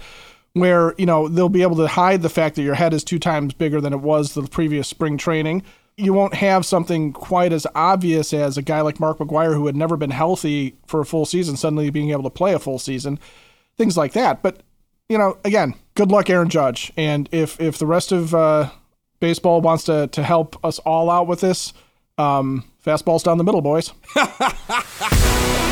where 0.55 0.95
you 0.99 1.07
know 1.07 1.29
they'll 1.29 1.49
be 1.49 1.63
able 1.63 1.77
to 1.77 1.87
hide 1.87 2.23
the 2.23 2.29
fact 2.29 2.57
that 2.57 2.63
your 2.63 2.75
head 2.75 2.95
is 2.95 3.05
two 3.05 3.19
times 3.19 3.55
bigger 3.55 3.81
than 3.81 3.93
it 3.93 4.01
was 4.01 4.35
the 4.35 4.43
previous 4.43 4.89
spring 4.89 5.17
training. 5.17 5.63
You 5.97 6.13
won't 6.13 6.35
have 6.35 6.65
something 6.65 7.13
quite 7.13 7.53
as 7.53 7.67
obvious 7.75 8.33
as 8.33 8.57
a 8.57 8.63
guy 8.63 8.81
like 8.81 9.01
Mark 9.01 9.19
McGwire, 9.19 9.55
who 9.55 9.67
had 9.67 9.77
never 9.77 9.97
been 9.97 10.11
healthy 10.11 10.77
for 10.87 11.01
a 11.01 11.07
full 11.07 11.27
season, 11.27 11.57
suddenly 11.57 11.91
being 11.91 12.11
able 12.11 12.23
to 12.23 12.31
play 12.31 12.55
a 12.55 12.59
full 12.59 12.79
season, 12.79 13.19
things 13.77 13.97
like 13.97 14.13
that. 14.13 14.43
But 14.43 14.63
you 15.09 15.19
know, 15.19 15.39
again, 15.45 15.75
good 15.95 16.11
luck, 16.11 16.31
Aaron 16.31 16.49
Judge. 16.49 16.93
And 16.97 17.29
if 17.31 17.61
if 17.61 17.79
the 17.79 17.87
rest 17.87 18.11
of 18.11 18.35
uh, 18.35 18.71
baseball 19.21 19.61
wants 19.61 19.85
to 19.85 20.09
to 20.09 20.23
help 20.23 20.63
us 20.65 20.79
all 20.81 21.11
out 21.11 21.27
with 21.27 21.41
this. 21.41 21.73
Um, 22.17 22.65
fastballs 22.85 23.23
down 23.23 23.39
the 23.39 23.45
middle, 23.45 23.63
boys. 23.63 23.93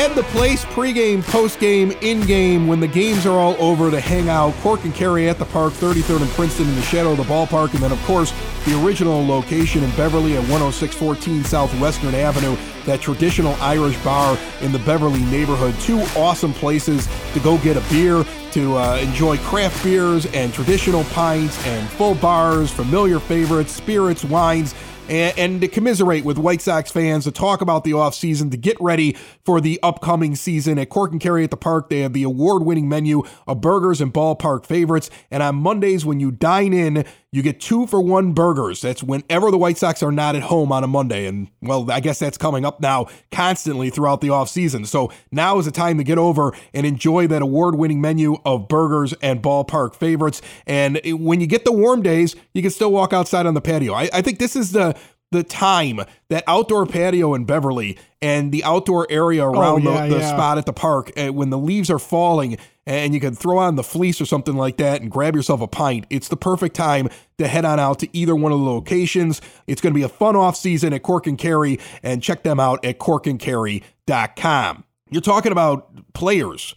And 0.00 0.14
the 0.14 0.22
place 0.22 0.64
pregame, 0.64 1.22
postgame, 1.22 1.94
in-game 2.02 2.66
when 2.66 2.80
the 2.80 2.88
games 2.88 3.26
are 3.26 3.38
all 3.38 3.54
over 3.62 3.90
to 3.90 4.00
hang 4.00 4.30
out. 4.30 4.54
Cork 4.62 4.82
and 4.84 4.94
Kerry 4.94 5.28
at 5.28 5.38
the 5.38 5.44
park, 5.44 5.74
33rd 5.74 6.22
and 6.22 6.30
Princeton 6.30 6.66
in 6.70 6.74
the 6.74 6.80
shadow 6.80 7.10
of 7.10 7.18
the 7.18 7.24
ballpark, 7.24 7.74
and 7.74 7.82
then 7.82 7.92
of 7.92 8.02
course 8.04 8.32
the 8.64 8.82
original 8.82 9.22
location 9.26 9.84
in 9.84 9.90
Beverly 9.96 10.38
at 10.38 10.44
10614 10.44 11.44
Southwestern 11.44 12.14
Avenue, 12.14 12.56
that 12.86 13.02
traditional 13.02 13.52
Irish 13.60 14.02
bar 14.02 14.38
in 14.62 14.72
the 14.72 14.78
Beverly 14.78 15.22
neighborhood. 15.24 15.74
Two 15.80 16.00
awesome 16.16 16.54
places 16.54 17.06
to 17.34 17.40
go 17.40 17.58
get 17.58 17.76
a 17.76 17.82
beer, 17.90 18.24
to 18.52 18.78
uh, 18.78 18.96
enjoy 18.96 19.36
craft 19.36 19.84
beers 19.84 20.24
and 20.32 20.54
traditional 20.54 21.04
pints 21.04 21.62
and 21.66 21.86
full 21.90 22.14
bars, 22.14 22.70
familiar 22.70 23.20
favorites, 23.20 23.72
spirits, 23.72 24.24
wines 24.24 24.74
and, 25.10 25.38
and 25.38 25.60
to 25.60 25.68
commiserate 25.68 26.24
with 26.24 26.38
White 26.38 26.62
Sox 26.62 26.90
fans, 26.90 27.24
to 27.24 27.32
talk 27.32 27.60
about 27.60 27.84
the 27.84 27.90
offseason, 27.90 28.50
to 28.52 28.56
get 28.56 28.76
ready 28.80 29.16
for 29.44 29.60
the 29.60 29.78
upcoming 29.82 30.36
season. 30.36 30.78
At 30.78 30.88
Cork 30.88 31.10
and 31.10 31.20
Kerry 31.20 31.44
at 31.44 31.50
the 31.50 31.56
Park, 31.56 31.90
they 31.90 32.00
have 32.00 32.12
the 32.12 32.22
award 32.22 32.62
winning 32.62 32.88
menu 32.88 33.24
of 33.46 33.60
burgers 33.60 34.00
and 34.00 34.14
ballpark 34.14 34.64
favorites. 34.64 35.10
And 35.30 35.42
on 35.42 35.56
Mondays, 35.56 36.06
when 36.06 36.20
you 36.20 36.30
dine 36.30 36.72
in, 36.72 37.04
you 37.32 37.42
get 37.42 37.60
two 37.60 37.86
for 37.86 38.00
one 38.00 38.32
burgers. 38.32 38.80
That's 38.80 39.02
whenever 39.02 39.50
the 39.50 39.58
White 39.58 39.78
Sox 39.78 40.02
are 40.02 40.10
not 40.10 40.34
at 40.34 40.42
home 40.42 40.72
on 40.72 40.82
a 40.82 40.88
Monday. 40.88 41.26
And 41.26 41.48
well, 41.62 41.88
I 41.90 42.00
guess 42.00 42.18
that's 42.18 42.36
coming 42.36 42.64
up 42.64 42.80
now 42.80 43.06
constantly 43.30 43.90
throughout 43.90 44.20
the 44.20 44.28
offseason. 44.28 44.86
So 44.86 45.12
now 45.30 45.58
is 45.58 45.66
the 45.66 45.70
time 45.70 45.98
to 45.98 46.04
get 46.04 46.18
over 46.18 46.52
and 46.74 46.84
enjoy 46.84 47.28
that 47.28 47.40
award 47.40 47.76
winning 47.76 48.00
menu 48.00 48.38
of 48.44 48.66
burgers 48.66 49.14
and 49.22 49.40
ballpark 49.40 49.94
favorites. 49.94 50.42
And 50.66 51.00
when 51.04 51.40
you 51.40 51.46
get 51.46 51.64
the 51.64 51.72
warm 51.72 52.02
days, 52.02 52.34
you 52.52 52.62
can 52.62 52.70
still 52.72 52.90
walk 52.90 53.12
outside 53.12 53.46
on 53.46 53.54
the 53.54 53.60
patio. 53.60 53.94
I, 53.94 54.10
I 54.12 54.22
think 54.22 54.38
this 54.38 54.56
is 54.56 54.72
the 54.72 54.96
the 55.32 55.44
time 55.44 56.00
that 56.28 56.42
outdoor 56.48 56.86
patio 56.86 57.34
in 57.34 57.44
Beverly 57.44 57.96
and 58.20 58.50
the 58.50 58.64
outdoor 58.64 59.06
area 59.10 59.44
oh, 59.44 59.52
around 59.52 59.86
oh, 59.86 59.92
yeah, 59.92 60.06
the, 60.08 60.14
the 60.14 60.20
yeah. 60.20 60.28
spot 60.28 60.58
at 60.58 60.66
the 60.66 60.72
park 60.72 61.12
uh, 61.16 61.28
when 61.32 61.50
the 61.50 61.58
leaves 61.58 61.88
are 61.88 62.00
falling 62.00 62.58
and 62.86 63.14
you 63.14 63.20
can 63.20 63.34
throw 63.34 63.58
on 63.58 63.76
the 63.76 63.82
fleece 63.82 64.20
or 64.20 64.26
something 64.26 64.56
like 64.56 64.76
that 64.78 65.00
and 65.02 65.10
grab 65.10 65.36
yourself 65.36 65.60
a 65.60 65.66
pint. 65.66 66.06
It's 66.10 66.28
the 66.28 66.36
perfect 66.36 66.74
time 66.74 67.08
to 67.38 67.46
head 67.46 67.64
on 67.64 67.78
out 67.78 67.98
to 68.00 68.16
either 68.16 68.34
one 68.34 68.52
of 68.52 68.58
the 68.58 68.64
locations. 68.64 69.40
It's 69.66 69.80
going 69.80 69.92
to 69.92 69.98
be 69.98 70.04
a 70.04 70.08
fun 70.08 70.36
off 70.36 70.56
season 70.56 70.92
at 70.92 71.02
Cork 71.02 71.26
and 71.26 71.38
Kerry, 71.38 71.78
and 72.02 72.22
check 72.22 72.42
them 72.42 72.58
out 72.58 72.84
at 72.84 72.98
corkandkerry.com. 72.98 74.84
You're 75.10 75.20
talking 75.20 75.52
about 75.52 76.12
players 76.12 76.74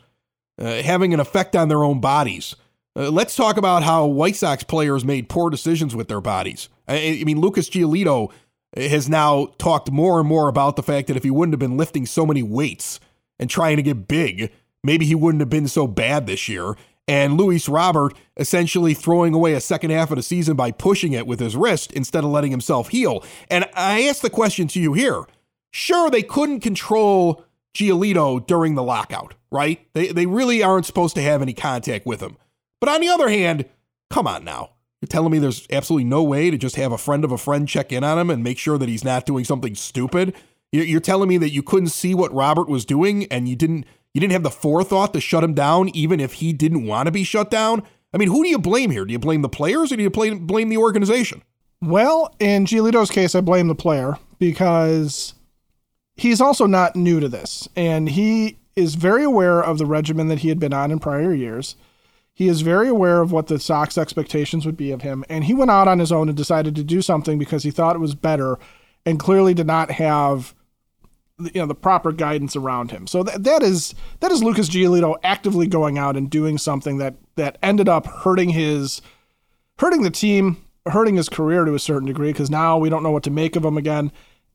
uh, 0.59 0.81
having 0.81 1.13
an 1.13 1.19
effect 1.19 1.55
on 1.55 1.67
their 1.67 1.83
own 1.83 1.99
bodies. 1.99 2.55
Uh, 2.95 3.09
let's 3.09 3.35
talk 3.35 3.57
about 3.57 3.83
how 3.83 4.05
White 4.05 4.35
Sox 4.35 4.63
players 4.63 5.03
made 5.03 5.29
poor 5.29 5.49
decisions 5.49 5.95
with 5.95 6.07
their 6.07 6.21
bodies. 6.21 6.69
I, 6.87 7.19
I 7.21 7.23
mean, 7.23 7.39
Lucas 7.39 7.69
Giolito 7.69 8.31
has 8.75 9.09
now 9.09 9.47
talked 9.57 9.91
more 9.91 10.19
and 10.19 10.27
more 10.27 10.47
about 10.47 10.75
the 10.75 10.83
fact 10.83 11.07
that 11.07 11.17
if 11.17 11.23
he 11.23 11.31
wouldn't 11.31 11.53
have 11.53 11.59
been 11.59 11.77
lifting 11.77 12.05
so 12.05 12.25
many 12.25 12.43
weights 12.43 12.99
and 13.39 13.49
trying 13.49 13.77
to 13.77 13.83
get 13.83 14.07
big, 14.07 14.51
maybe 14.83 15.05
he 15.05 15.15
wouldn't 15.15 15.41
have 15.41 15.49
been 15.49 15.67
so 15.67 15.87
bad 15.87 16.27
this 16.27 16.47
year. 16.47 16.75
And 17.07 17.37
Luis 17.37 17.67
Robert 17.67 18.13
essentially 18.37 18.93
throwing 18.93 19.33
away 19.33 19.53
a 19.53 19.59
second 19.59 19.91
half 19.91 20.11
of 20.11 20.17
the 20.17 20.23
season 20.23 20.55
by 20.55 20.71
pushing 20.71 21.11
it 21.13 21.27
with 21.27 21.39
his 21.39 21.55
wrist 21.55 21.91
instead 21.91 22.23
of 22.23 22.29
letting 22.29 22.51
himself 22.51 22.89
heal. 22.89 23.23
And 23.49 23.67
I 23.73 24.03
ask 24.03 24.21
the 24.21 24.29
question 24.29 24.67
to 24.69 24.79
you 24.79 24.93
here. 24.93 25.23
Sure, 25.71 26.09
they 26.09 26.23
couldn't 26.23 26.61
control 26.61 27.43
Giolito 27.75 28.45
during 28.45 28.75
the 28.75 28.83
lockout, 28.83 29.33
right? 29.51 29.85
They, 29.93 30.09
they 30.09 30.25
really 30.25 30.63
aren't 30.63 30.85
supposed 30.85 31.15
to 31.15 31.21
have 31.21 31.41
any 31.41 31.53
contact 31.53 32.05
with 32.05 32.21
him. 32.21 32.37
But 32.79 32.89
on 32.89 33.01
the 33.01 33.09
other 33.09 33.29
hand, 33.29 33.65
come 34.09 34.27
on 34.27 34.45
now. 34.45 34.71
You're 35.01 35.07
telling 35.07 35.31
me 35.31 35.39
there's 35.39 35.67
absolutely 35.69 36.05
no 36.05 36.23
way 36.23 36.49
to 36.49 36.57
just 36.57 36.77
have 36.77 36.93
a 36.93 36.97
friend 36.97 37.25
of 37.25 37.31
a 37.31 37.37
friend 37.37 37.67
check 37.67 37.91
in 37.91 38.05
on 38.05 38.17
him 38.17 38.29
and 38.29 38.43
make 38.43 38.57
sure 38.57 38.77
that 38.77 38.87
he's 38.87 39.03
not 39.03 39.25
doing 39.25 39.43
something 39.43 39.75
stupid? 39.75 40.33
You're 40.71 41.01
telling 41.01 41.27
me 41.27 41.37
that 41.39 41.51
you 41.51 41.61
couldn't 41.61 41.89
see 41.89 42.15
what 42.15 42.33
Robert 42.33 42.69
was 42.69 42.85
doing 42.85 43.25
and 43.25 43.47
you 43.47 43.55
didn't 43.55 43.85
you 44.13 44.21
didn't 44.21 44.33
have 44.33 44.43
the 44.43 44.51
forethought 44.51 45.13
to 45.13 45.21
shut 45.21 45.43
him 45.43 45.53
down 45.53 45.89
even 45.89 46.19
if 46.19 46.33
he 46.33 46.53
didn't 46.53 46.85
want 46.85 47.07
to 47.07 47.11
be 47.11 47.23
shut 47.23 47.49
down? 47.49 47.83
I 48.13 48.17
mean, 48.17 48.29
who 48.29 48.43
do 48.43 48.49
you 48.49 48.59
blame 48.59 48.91
here? 48.91 49.05
Do 49.05 49.11
you 49.11 49.19
blame 49.19 49.41
the 49.41 49.49
players 49.49 49.91
or 49.91 49.95
do 49.95 50.03
you 50.03 50.09
blame 50.09 50.45
blame 50.45 50.69
the 50.69 50.77
organization? 50.77 51.43
Well, 51.81 52.33
in 52.39 52.65
Giolito's 52.65 53.11
case, 53.11 53.35
I 53.35 53.41
blame 53.41 53.67
the 53.67 53.75
player 53.75 54.17
because 54.39 55.33
he's 56.15 56.39
also 56.39 56.65
not 56.65 56.95
new 56.95 57.19
to 57.19 57.27
this 57.27 57.67
and 57.75 58.09
he 58.09 58.59
is 58.75 58.95
very 58.95 59.23
aware 59.23 59.61
of 59.61 59.77
the 59.77 59.85
regimen 59.85 60.27
that 60.27 60.39
he 60.39 60.49
had 60.49 60.59
been 60.59 60.73
on 60.73 60.91
in 60.91 60.99
prior 60.99 61.33
years. 61.33 61.75
He 62.33 62.47
is 62.47 62.61
very 62.61 62.87
aware 62.87 63.21
of 63.21 63.31
what 63.31 63.47
the 63.47 63.59
Sox 63.59 63.97
expectations 63.97 64.65
would 64.65 64.77
be 64.77 64.91
of 64.91 65.03
him, 65.03 65.23
and 65.29 65.43
he 65.43 65.53
went 65.53 65.69
out 65.69 65.87
on 65.87 65.99
his 65.99 66.11
own 66.11 66.29
and 66.29 66.37
decided 66.37 66.75
to 66.75 66.83
do 66.83 67.01
something 67.01 67.37
because 67.37 67.63
he 67.63 67.69
thought 67.69 67.95
it 67.95 67.99
was 67.99 68.15
better, 68.15 68.57
and 69.05 69.19
clearly 69.19 69.53
did 69.53 69.67
not 69.67 69.91
have 69.91 70.55
you 71.53 71.61
know 71.61 71.65
the 71.65 71.75
proper 71.75 72.11
guidance 72.11 72.55
around 72.55 72.91
him. 72.91 73.07
So 73.07 73.23
that 73.23 73.43
that 73.43 73.63
is 73.63 73.95
that 74.19 74.31
is 74.31 74.43
Lucas 74.43 74.69
Giolito 74.69 75.15
actively 75.23 75.67
going 75.67 75.97
out 75.97 76.15
and 76.15 76.29
doing 76.29 76.57
something 76.57 76.97
that 76.97 77.15
that 77.35 77.57
ended 77.63 77.89
up 77.89 78.05
hurting 78.05 78.49
his 78.49 79.01
hurting 79.79 80.03
the 80.03 80.11
team, 80.11 80.63
hurting 80.85 81.15
his 81.15 81.29
career 81.29 81.65
to 81.65 81.73
a 81.73 81.79
certain 81.79 82.07
degree 82.07 82.31
because 82.31 82.49
now 82.49 82.77
we 82.77 82.89
don't 82.89 83.03
know 83.03 83.11
what 83.11 83.23
to 83.23 83.31
make 83.31 83.55
of 83.55 83.65
him 83.65 83.77
again, 83.77 84.11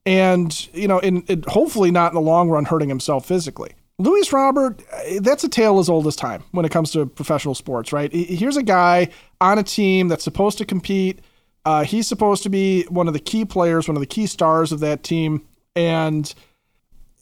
and 0.06 0.68
you 0.74 0.88
know, 0.88 0.98
in, 1.00 1.22
in 1.22 1.44
hopefully 1.48 1.90
not 1.90 2.12
in 2.12 2.14
the 2.14 2.20
long 2.20 2.48
run 2.48 2.64
hurting 2.64 2.88
himself 2.88 3.26
physically. 3.26 3.72
Luis 4.00 4.32
Robert, 4.32 4.80
that's 5.20 5.42
a 5.42 5.48
tale 5.48 5.80
as 5.80 5.88
old 5.88 6.06
as 6.06 6.14
time 6.14 6.44
when 6.52 6.64
it 6.64 6.70
comes 6.70 6.92
to 6.92 7.04
professional 7.04 7.54
sports, 7.54 7.92
right? 7.92 8.12
Here's 8.12 8.56
a 8.56 8.62
guy 8.62 9.08
on 9.40 9.58
a 9.58 9.64
team 9.64 10.06
that's 10.06 10.22
supposed 10.22 10.56
to 10.58 10.64
compete. 10.64 11.20
Uh, 11.64 11.82
he's 11.82 12.06
supposed 12.06 12.44
to 12.44 12.48
be 12.48 12.84
one 12.84 13.08
of 13.08 13.12
the 13.12 13.20
key 13.20 13.44
players, 13.44 13.88
one 13.88 13.96
of 13.96 14.00
the 14.00 14.06
key 14.06 14.26
stars 14.26 14.70
of 14.70 14.78
that 14.80 15.02
team, 15.02 15.44
and 15.74 16.32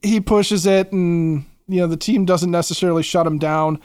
he 0.07 0.21
pushes 0.21 0.67
it, 0.67 0.93
and 0.93 1.45
you 1.69 1.81
know 1.81 1.87
the 1.87 1.97
team 1.97 2.25
doesn't 2.25 2.51
necessarily 2.51 3.03
shut 3.03 3.27
him 3.27 3.39
down. 3.39 3.81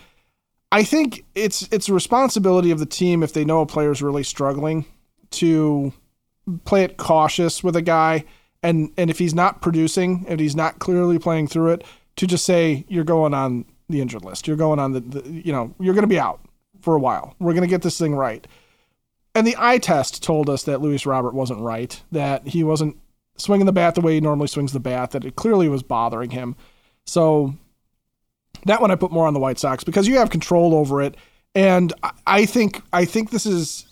I 0.71 0.83
think 0.83 1.25
it's 1.35 1.67
it's 1.71 1.89
a 1.89 1.93
responsibility 1.93 2.71
of 2.71 2.79
the 2.79 2.85
team 2.85 3.23
if 3.23 3.33
they 3.33 3.43
know 3.43 3.61
a 3.61 3.65
player's 3.65 4.01
really 4.01 4.23
struggling 4.23 4.85
to 5.31 5.93
play 6.65 6.83
it 6.83 6.97
cautious 6.97 7.63
with 7.63 7.75
a 7.75 7.81
guy, 7.81 8.25
and 8.63 8.91
and 8.97 9.09
if 9.09 9.19
he's 9.19 9.33
not 9.33 9.61
producing, 9.61 10.25
and 10.27 10.39
he's 10.39 10.55
not 10.55 10.79
clearly 10.79 11.19
playing 11.19 11.47
through 11.47 11.73
it 11.73 11.83
to 12.17 12.27
just 12.27 12.45
say 12.45 12.85
you're 12.87 13.03
going 13.03 13.33
on 13.33 13.65
the 13.89 14.01
injured 14.01 14.23
list. 14.23 14.47
You're 14.47 14.57
going 14.57 14.79
on 14.79 14.93
the, 14.93 14.99
the 15.01 15.29
you 15.29 15.51
know, 15.51 15.73
you're 15.79 15.93
going 15.93 16.03
to 16.03 16.07
be 16.07 16.19
out 16.19 16.39
for 16.81 16.95
a 16.95 16.99
while. 16.99 17.35
We're 17.39 17.53
going 17.53 17.63
to 17.63 17.67
get 17.67 17.81
this 17.81 17.97
thing 17.97 18.15
right. 18.15 18.45
And 19.33 19.47
the 19.47 19.55
eye 19.57 19.77
test 19.77 20.23
told 20.23 20.49
us 20.49 20.63
that 20.63 20.81
Luis 20.81 21.05
Robert 21.05 21.33
wasn't 21.33 21.61
right, 21.61 22.01
that 22.11 22.47
he 22.47 22.63
wasn't 22.63 22.97
swinging 23.41 23.65
the 23.65 23.71
bat 23.71 23.95
the 23.95 24.01
way 24.01 24.15
he 24.15 24.21
normally 24.21 24.47
swings 24.47 24.73
the 24.73 24.79
bat, 24.79 25.11
that 25.11 25.25
it 25.25 25.35
clearly 25.35 25.67
was 25.69 25.83
bothering 25.83 26.31
him. 26.31 26.55
So 27.05 27.55
that 28.65 28.81
one 28.81 28.91
I 28.91 28.95
put 28.95 29.11
more 29.11 29.27
on 29.27 29.33
the 29.33 29.39
White 29.39 29.59
Sox 29.59 29.83
because 29.83 30.07
you 30.07 30.17
have 30.17 30.29
control 30.29 30.73
over 30.73 31.01
it. 31.01 31.15
And 31.53 31.93
I 32.25 32.45
think 32.45 32.81
I 32.93 33.05
think 33.05 33.31
this 33.31 33.45
is 33.45 33.85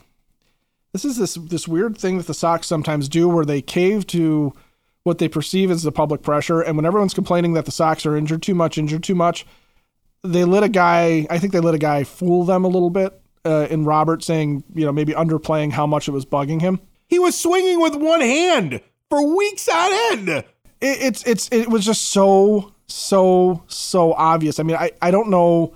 this 0.93 1.05
is 1.05 1.17
this 1.17 1.35
this 1.35 1.67
weird 1.67 1.97
thing 1.97 2.17
that 2.17 2.27
the 2.27 2.33
Sox 2.33 2.67
sometimes 2.67 3.09
do 3.09 3.27
where 3.27 3.45
they 3.45 3.61
cave 3.61 4.07
to 4.07 4.53
what 5.03 5.17
they 5.17 5.27
perceive 5.27 5.71
as 5.71 5.83
the 5.83 5.91
public 5.91 6.21
pressure. 6.21 6.61
And 6.61 6.75
when 6.75 6.85
everyone's 6.85 7.13
complaining 7.13 7.53
that 7.53 7.65
the 7.65 7.71
Sox 7.71 8.05
are 8.05 8.15
injured 8.15 8.41
too 8.41 8.55
much, 8.55 8.77
injured 8.77 9.03
too 9.03 9.15
much, 9.15 9.45
they 10.23 10.43
let 10.43 10.63
a 10.63 10.69
guy, 10.69 11.25
I 11.29 11.39
think 11.39 11.53
they 11.53 11.59
let 11.59 11.75
a 11.75 11.79
guy 11.79 12.03
fool 12.03 12.43
them 12.43 12.65
a 12.65 12.67
little 12.67 12.89
bit 12.89 13.19
uh, 13.45 13.67
in 13.69 13.85
Robert 13.85 14.23
saying, 14.23 14.63
you 14.73 14.85
know, 14.85 14.91
maybe 14.91 15.13
underplaying 15.13 15.71
how 15.71 15.87
much 15.87 16.07
it 16.07 16.11
was 16.11 16.25
bugging 16.25 16.61
him. 16.61 16.79
He 17.07 17.19
was 17.19 17.39
swinging 17.39 17.79
with 17.79 17.95
one 17.95 18.21
hand 18.21 18.81
for 19.09 19.35
weeks 19.35 19.67
on 19.67 19.91
end. 20.11 20.29
It, 20.29 20.45
it's, 20.81 21.23
it's, 21.23 21.49
it 21.51 21.69
was 21.69 21.85
just 21.85 22.09
so, 22.09 22.73
so, 22.87 23.63
so 23.67 24.13
obvious. 24.13 24.59
I 24.59 24.63
mean, 24.63 24.77
I, 24.77 24.91
I 25.01 25.11
don't 25.11 25.29
know 25.29 25.75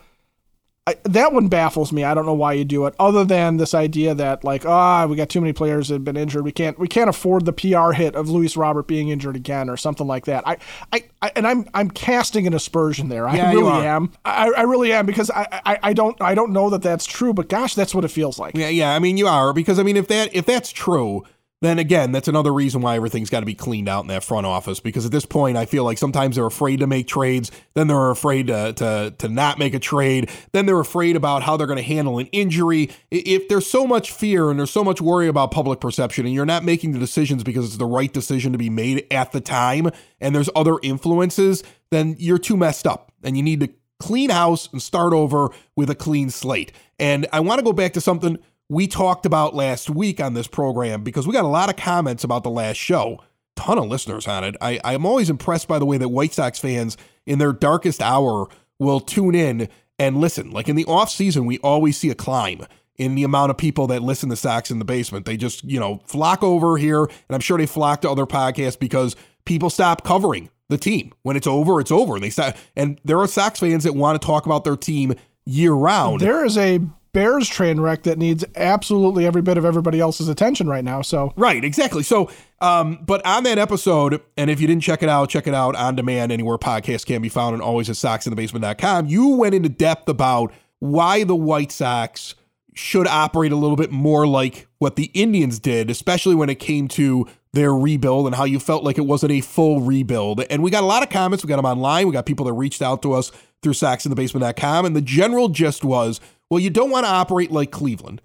I, 0.85 0.97
that 1.03 1.31
one 1.31 1.47
baffles 1.47 1.93
me. 1.93 2.03
I 2.03 2.13
don't 2.13 2.25
know 2.25 2.33
why 2.33 2.53
you 2.53 2.65
do 2.65 2.85
it, 2.87 2.93
other 2.99 3.23
than 3.23 3.55
this 3.55 3.73
idea 3.73 4.13
that 4.15 4.43
like, 4.43 4.65
ah, 4.65 5.03
oh, 5.03 5.07
we 5.07 5.15
got 5.15 5.29
too 5.29 5.39
many 5.39 5.53
players 5.53 5.87
that 5.87 5.95
have 5.95 6.03
been 6.03 6.17
injured. 6.17 6.43
We 6.43 6.51
can't 6.51 6.77
we 6.77 6.89
can't 6.89 7.09
afford 7.09 7.45
the 7.45 7.53
PR 7.53 7.93
hit 7.93 8.15
of 8.15 8.29
Luis 8.29 8.57
Robert 8.57 8.85
being 8.85 9.07
injured 9.07 9.37
again 9.37 9.69
or 9.69 9.77
something 9.77 10.05
like 10.05 10.25
that. 10.25 10.45
I, 10.45 10.57
I, 10.91 11.05
I 11.21 11.31
and 11.37 11.47
I'm 11.47 11.69
I'm 11.73 11.89
casting 11.89 12.47
an 12.47 12.53
aspersion 12.53 13.07
there. 13.07 13.29
I 13.29 13.37
yeah, 13.37 13.53
really 13.53 13.85
am. 13.85 14.11
I, 14.25 14.51
I 14.57 14.61
really 14.63 14.91
am 14.91 15.05
because 15.05 15.31
I, 15.31 15.61
I 15.65 15.79
I 15.83 15.93
don't 15.93 16.21
I 16.21 16.35
don't 16.35 16.51
know 16.51 16.69
that 16.69 16.81
that's 16.81 17.05
true, 17.05 17.33
but 17.33 17.47
gosh, 17.47 17.75
that's 17.75 17.95
what 17.95 18.03
it 18.03 18.09
feels 18.09 18.37
like. 18.37 18.57
Yeah, 18.57 18.67
yeah. 18.67 18.93
I 18.93 18.99
mean, 18.99 19.15
you 19.15 19.27
are 19.27 19.53
because 19.53 19.79
I 19.79 19.83
mean, 19.83 19.95
if 19.95 20.09
that 20.09 20.35
if 20.35 20.45
that's 20.45 20.69
true, 20.69 21.23
then 21.63 21.79
again, 21.79 22.11
that's 22.11 22.27
another 22.27 22.53
reason 22.53 22.81
why 22.81 22.95
everything's 22.95 23.29
got 23.29 23.39
to 23.39 23.45
be 23.45 23.55
cleaned 23.55 23.87
out 23.87 24.01
in 24.01 24.07
that 24.07 24.23
front 24.23 24.45
office. 24.45 24.79
Because 24.79 25.05
at 25.05 25.11
this 25.11 25.25
point, 25.25 25.57
I 25.57 25.65
feel 25.65 25.83
like 25.83 25.97
sometimes 25.97 26.35
they're 26.35 26.45
afraid 26.45 26.79
to 26.79 26.87
make 26.87 27.07
trades, 27.07 27.51
then 27.73 27.87
they're 27.87 28.11
afraid 28.11 28.47
to 28.47 28.73
to, 28.73 29.13
to 29.17 29.29
not 29.29 29.59
make 29.59 29.73
a 29.73 29.79
trade, 29.79 30.29
then 30.51 30.65
they're 30.65 30.79
afraid 30.79 31.15
about 31.15 31.43
how 31.43 31.55
they're 31.57 31.67
going 31.67 31.77
to 31.77 31.83
handle 31.83 32.19
an 32.19 32.27
injury. 32.27 32.89
If 33.11 33.47
there's 33.47 33.67
so 33.67 33.87
much 33.87 34.11
fear 34.11 34.49
and 34.49 34.59
there's 34.59 34.71
so 34.71 34.83
much 34.83 35.01
worry 35.01 35.27
about 35.27 35.51
public 35.51 35.79
perception, 35.79 36.25
and 36.25 36.33
you're 36.33 36.45
not 36.45 36.63
making 36.63 36.91
the 36.91 36.99
decisions 36.99 37.43
because 37.43 37.65
it's 37.65 37.77
the 37.77 37.85
right 37.85 38.11
decision 38.11 38.51
to 38.51 38.57
be 38.57 38.69
made 38.69 39.05
at 39.09 39.31
the 39.31 39.41
time, 39.41 39.89
and 40.19 40.35
there's 40.35 40.49
other 40.55 40.77
influences, 40.83 41.63
then 41.91 42.15
you're 42.19 42.37
too 42.37 42.57
messed 42.57 42.85
up, 42.85 43.11
and 43.23 43.37
you 43.37 43.43
need 43.43 43.61
to 43.61 43.69
clean 43.99 44.29
house 44.29 44.67
and 44.73 44.81
start 44.81 45.13
over 45.13 45.49
with 45.77 45.89
a 45.89 45.95
clean 45.95 46.29
slate. 46.29 46.73
And 46.99 47.25
I 47.31 47.39
want 47.39 47.59
to 47.59 47.63
go 47.63 47.71
back 47.71 47.93
to 47.93 48.01
something 48.01 48.37
we 48.69 48.87
talked 48.87 49.25
about 49.25 49.53
last 49.53 49.89
week 49.89 50.19
on 50.19 50.33
this 50.33 50.47
program 50.47 51.03
because 51.03 51.27
we 51.27 51.33
got 51.33 51.45
a 51.45 51.47
lot 51.47 51.69
of 51.69 51.75
comments 51.75 52.23
about 52.23 52.43
the 52.43 52.49
last 52.49 52.77
show. 52.77 53.21
Ton 53.55 53.77
of 53.77 53.85
listeners 53.85 54.27
on 54.27 54.43
it. 54.43 54.55
I, 54.61 54.79
I'm 54.83 55.05
always 55.05 55.29
impressed 55.29 55.67
by 55.67 55.79
the 55.79 55.85
way 55.85 55.97
that 55.97 56.09
White 56.09 56.33
Sox 56.33 56.59
fans 56.59 56.97
in 57.25 57.39
their 57.39 57.53
darkest 57.53 58.01
hour 58.01 58.47
will 58.79 58.99
tune 58.99 59.35
in 59.35 59.69
and 59.99 60.17
listen. 60.17 60.51
Like 60.51 60.67
in 60.67 60.75
the 60.75 60.85
off 60.85 61.11
season, 61.11 61.45
we 61.45 61.59
always 61.59 61.97
see 61.97 62.09
a 62.09 62.15
climb 62.15 62.65
in 62.97 63.15
the 63.15 63.23
amount 63.23 63.51
of 63.51 63.57
people 63.57 63.87
that 63.87 64.01
listen 64.01 64.29
to 64.29 64.35
Sox 64.35 64.71
in 64.71 64.79
the 64.79 64.85
basement. 64.85 65.25
They 65.25 65.37
just, 65.37 65.63
you 65.63 65.79
know, 65.79 66.01
flock 66.05 66.43
over 66.43 66.77
here, 66.77 67.03
and 67.03 67.11
I'm 67.29 67.39
sure 67.39 67.57
they 67.57 67.65
flock 67.65 68.01
to 68.01 68.09
other 68.09 68.25
podcasts 68.25 68.79
because 68.79 69.15
people 69.45 69.69
stop 69.69 70.03
covering 70.03 70.49
the 70.69 70.77
team. 70.77 71.13
When 71.23 71.35
it's 71.35 71.47
over, 71.47 71.79
it's 71.79 71.91
over. 71.91 72.15
And 72.15 72.23
they 72.23 72.29
stop 72.29 72.55
and 72.75 72.99
there 73.03 73.19
are 73.19 73.27
Sox 73.27 73.59
fans 73.59 73.83
that 73.83 73.93
want 73.93 74.19
to 74.19 74.25
talk 74.25 74.45
about 74.45 74.63
their 74.63 74.75
team 74.75 75.13
year 75.45 75.73
round. 75.73 76.21
There 76.21 76.45
is 76.45 76.57
a 76.57 76.79
Bears 77.13 77.47
train 77.47 77.79
wreck 77.79 78.03
that 78.03 78.17
needs 78.17 78.43
absolutely 78.55 79.25
every 79.25 79.41
bit 79.41 79.57
of 79.57 79.65
everybody 79.65 79.99
else's 79.99 80.27
attention 80.27 80.67
right 80.67 80.83
now. 80.83 81.01
So 81.01 81.31
right, 81.37 81.63
exactly. 81.63 82.03
So, 82.03 82.29
um, 82.59 82.99
but 83.05 83.25
on 83.25 83.43
that 83.43 83.59
episode, 83.59 84.21
and 84.35 84.49
if 84.49 84.59
you 84.59 84.67
didn't 84.67 84.83
check 84.83 85.03
it 85.03 85.09
out, 85.09 85.29
check 85.29 85.47
it 85.47 85.53
out 85.53 85.75
on 85.75 85.95
demand 85.95 86.31
anywhere 86.31 86.57
podcasts 86.57 87.05
can 87.05 87.21
be 87.21 87.29
found, 87.29 87.53
and 87.53 87.61
always 87.61 87.89
at 87.89 87.95
soxinthebasement.com. 87.95 89.05
You 89.05 89.29
went 89.29 89.53
into 89.55 89.69
depth 89.69 90.09
about 90.09 90.51
why 90.79 91.23
the 91.23 91.35
White 91.35 91.71
Sox 91.71 92.35
should 92.73 93.07
operate 93.07 93.51
a 93.51 93.55
little 93.55 93.77
bit 93.77 93.91
more 93.91 94.25
like 94.25 94.67
what 94.79 94.95
the 94.95 95.11
Indians 95.13 95.59
did, 95.59 95.89
especially 95.89 96.35
when 96.35 96.49
it 96.49 96.55
came 96.55 96.87
to 96.89 97.27
their 97.53 97.73
rebuild 97.73 98.25
and 98.25 98.35
how 98.35 98.43
you 98.45 98.59
felt 98.59 98.83
like 98.83 98.97
it 98.97 99.05
wasn't 99.05 99.31
a 99.31 99.41
full 99.41 99.81
rebuild. 99.81 100.41
And 100.49 100.63
we 100.63 100.71
got 100.71 100.83
a 100.83 100.87
lot 100.87 101.03
of 101.03 101.09
comments. 101.09 101.43
We 101.43 101.47
got 101.47 101.57
them 101.57 101.65
online. 101.65 102.07
We 102.07 102.13
got 102.13 102.25
people 102.25 102.45
that 102.47 102.53
reached 102.53 102.81
out 102.81 103.03
to 103.03 103.13
us 103.13 103.31
through 103.61 103.73
soxinthebasement.com. 103.73 104.85
And 104.85 104.95
the 104.95 105.01
general 105.01 105.49
gist 105.49 105.85
was, 105.85 106.19
well, 106.53 106.59
you 106.59 106.69
don't 106.69 106.91
want 106.91 107.03
to 107.05 107.11
operate 107.11 107.51
like 107.51 107.71
Cleveland 107.71 108.21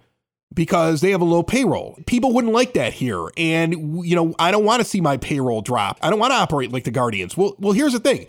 because 0.53 1.01
they 1.01 1.09
have 1.09 1.21
a 1.21 1.25
low 1.25 1.41
payroll. 1.41 1.97
People 2.05 2.31
wouldn't 2.31 2.53
like 2.53 2.73
that 2.73 2.93
here. 2.93 3.27
And, 3.37 4.05
you 4.05 4.15
know, 4.15 4.35
I 4.37 4.51
don't 4.51 4.65
want 4.65 4.81
to 4.81 4.87
see 4.87 5.01
my 5.01 5.17
payroll 5.17 5.61
drop. 5.61 5.97
I 6.03 6.11
don't 6.11 6.19
want 6.19 6.31
to 6.31 6.37
operate 6.37 6.71
like 6.71 6.83
the 6.83 6.91
Guardians. 6.91 7.35
Well, 7.35 7.55
well, 7.57 7.73
here's 7.73 7.93
the 7.93 7.99
thing. 7.99 8.27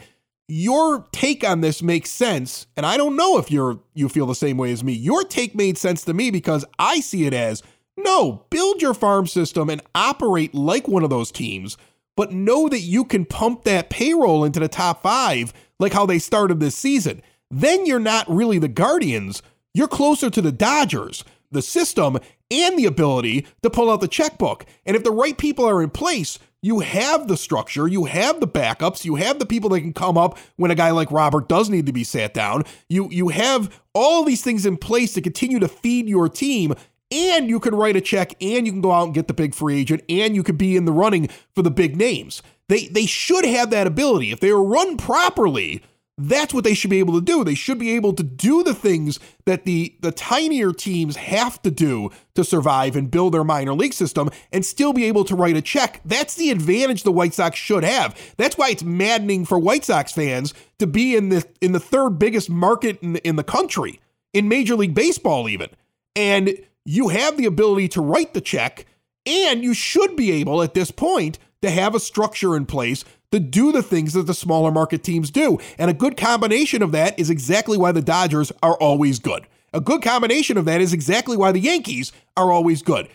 Your 0.48 1.06
take 1.12 1.46
on 1.46 1.60
this 1.60 1.82
makes 1.82 2.10
sense, 2.10 2.66
and 2.78 2.86
I 2.86 2.96
don't 2.96 3.14
know 3.14 3.36
if 3.36 3.50
you're 3.50 3.78
you 3.92 4.08
feel 4.08 4.24
the 4.26 4.34
same 4.34 4.56
way 4.56 4.72
as 4.72 4.82
me. 4.82 4.94
Your 4.94 5.22
take 5.22 5.54
made 5.54 5.76
sense 5.76 6.02
to 6.04 6.14
me 6.14 6.30
because 6.30 6.64
I 6.78 7.00
see 7.00 7.26
it 7.26 7.34
as 7.34 7.62
no, 7.96 8.46
build 8.50 8.80
your 8.80 8.94
farm 8.94 9.26
system 9.26 9.68
and 9.68 9.82
operate 9.94 10.54
like 10.54 10.88
one 10.88 11.04
of 11.04 11.10
those 11.10 11.30
teams, 11.30 11.76
but 12.16 12.32
know 12.32 12.68
that 12.70 12.80
you 12.80 13.04
can 13.04 13.26
pump 13.26 13.64
that 13.64 13.90
payroll 13.90 14.44
into 14.44 14.58
the 14.58 14.66
top 14.66 15.02
5 15.02 15.52
like 15.78 15.92
how 15.92 16.06
they 16.06 16.18
started 16.18 16.58
this 16.58 16.74
season. 16.74 17.22
Then 17.50 17.86
you're 17.86 18.00
not 18.00 18.28
really 18.28 18.58
the 18.58 18.68
Guardians, 18.68 19.42
you're 19.74 19.88
closer 19.88 20.30
to 20.30 20.42
the 20.42 20.52
Dodgers, 20.52 21.24
the 21.50 21.62
system, 21.62 22.18
and 22.50 22.78
the 22.78 22.86
ability 22.86 23.46
to 23.62 23.70
pull 23.70 23.90
out 23.90 24.00
the 24.00 24.08
checkbook. 24.08 24.66
And 24.84 24.96
if 24.96 25.04
the 25.04 25.12
right 25.12 25.36
people 25.36 25.64
are 25.66 25.82
in 25.82 25.90
place, 25.90 26.38
you 26.62 26.80
have 26.80 27.26
the 27.28 27.36
structure, 27.36 27.88
you 27.88 28.04
have 28.04 28.40
the 28.40 28.48
backups, 28.48 29.04
you 29.04 29.14
have 29.14 29.38
the 29.38 29.46
people 29.46 29.70
that 29.70 29.80
can 29.80 29.92
come 29.92 30.18
up 30.18 30.36
when 30.56 30.70
a 30.70 30.74
guy 30.74 30.90
like 30.90 31.10
Robert 31.10 31.48
does 31.48 31.70
need 31.70 31.86
to 31.86 31.92
be 31.92 32.04
sat 32.04 32.34
down. 32.34 32.64
You 32.88 33.08
you 33.10 33.28
have 33.28 33.80
all 33.94 34.24
these 34.24 34.42
things 34.42 34.66
in 34.66 34.76
place 34.76 35.14
to 35.14 35.22
continue 35.22 35.58
to 35.58 35.68
feed 35.68 36.08
your 36.08 36.28
team 36.28 36.74
and 37.10 37.48
you 37.48 37.58
can 37.58 37.74
write 37.74 37.96
a 37.96 38.00
check 38.00 38.34
and 38.40 38.66
you 38.66 38.72
can 38.72 38.80
go 38.80 38.92
out 38.92 39.04
and 39.04 39.14
get 39.14 39.26
the 39.26 39.34
big 39.34 39.54
free 39.54 39.80
agent 39.80 40.02
and 40.08 40.34
you 40.34 40.42
could 40.42 40.58
be 40.58 40.76
in 40.76 40.84
the 40.84 40.92
running 40.92 41.28
for 41.54 41.62
the 41.62 41.70
big 41.70 41.96
names. 41.96 42.42
They 42.68 42.86
they 42.88 43.06
should 43.06 43.44
have 43.46 43.70
that 43.70 43.86
ability. 43.86 44.30
If 44.30 44.40
they 44.40 44.50
are 44.50 44.62
run 44.62 44.96
properly, 44.96 45.82
that's 46.28 46.52
what 46.52 46.64
they 46.64 46.74
should 46.74 46.90
be 46.90 46.98
able 46.98 47.14
to 47.14 47.20
do. 47.20 47.44
They 47.44 47.54
should 47.54 47.78
be 47.78 47.90
able 47.92 48.12
to 48.14 48.22
do 48.22 48.62
the 48.62 48.74
things 48.74 49.18
that 49.46 49.64
the 49.64 49.96
the 50.00 50.12
tinier 50.12 50.72
teams 50.72 51.16
have 51.16 51.60
to 51.62 51.70
do 51.70 52.10
to 52.34 52.44
survive 52.44 52.96
and 52.96 53.10
build 53.10 53.34
their 53.34 53.44
minor 53.44 53.74
league 53.74 53.94
system 53.94 54.30
and 54.52 54.64
still 54.64 54.92
be 54.92 55.04
able 55.04 55.24
to 55.24 55.34
write 55.34 55.56
a 55.56 55.62
check. 55.62 56.00
That's 56.04 56.34
the 56.34 56.50
advantage 56.50 57.02
the 57.02 57.12
White 57.12 57.34
Sox 57.34 57.58
should 57.58 57.84
have. 57.84 58.18
That's 58.36 58.58
why 58.58 58.70
it's 58.70 58.82
maddening 58.82 59.44
for 59.44 59.58
White 59.58 59.84
Sox 59.84 60.12
fans 60.12 60.52
to 60.78 60.86
be 60.86 61.16
in 61.16 61.30
the 61.30 61.46
in 61.60 61.72
the 61.72 61.80
third 61.80 62.18
biggest 62.18 62.50
market 62.50 63.00
in 63.02 63.14
the, 63.14 63.26
in 63.26 63.36
the 63.36 63.44
country 63.44 64.00
in 64.32 64.48
Major 64.48 64.76
League 64.76 64.94
Baseball 64.94 65.48
even. 65.48 65.70
And 66.16 66.58
you 66.84 67.08
have 67.08 67.36
the 67.36 67.46
ability 67.46 67.88
to 67.88 68.00
write 68.00 68.34
the 68.34 68.40
check 68.40 68.86
and 69.26 69.62
you 69.62 69.74
should 69.74 70.16
be 70.16 70.32
able 70.32 70.62
at 70.62 70.74
this 70.74 70.90
point 70.90 71.38
to 71.62 71.70
have 71.70 71.94
a 71.94 72.00
structure 72.00 72.56
in 72.56 72.66
place 72.66 73.04
to 73.32 73.40
do 73.40 73.72
the 73.72 73.82
things 73.82 74.12
that 74.14 74.26
the 74.26 74.34
smaller 74.34 74.70
market 74.70 75.02
teams 75.02 75.30
do. 75.30 75.58
And 75.78 75.90
a 75.90 75.94
good 75.94 76.16
combination 76.16 76.82
of 76.82 76.92
that 76.92 77.18
is 77.18 77.30
exactly 77.30 77.78
why 77.78 77.92
the 77.92 78.02
Dodgers 78.02 78.52
are 78.62 78.74
always 78.74 79.18
good. 79.18 79.46
A 79.72 79.80
good 79.80 80.02
combination 80.02 80.58
of 80.58 80.64
that 80.64 80.80
is 80.80 80.92
exactly 80.92 81.36
why 81.36 81.52
the 81.52 81.60
Yankees 81.60 82.12
are 82.36 82.50
always 82.50 82.82
good. 82.82 83.08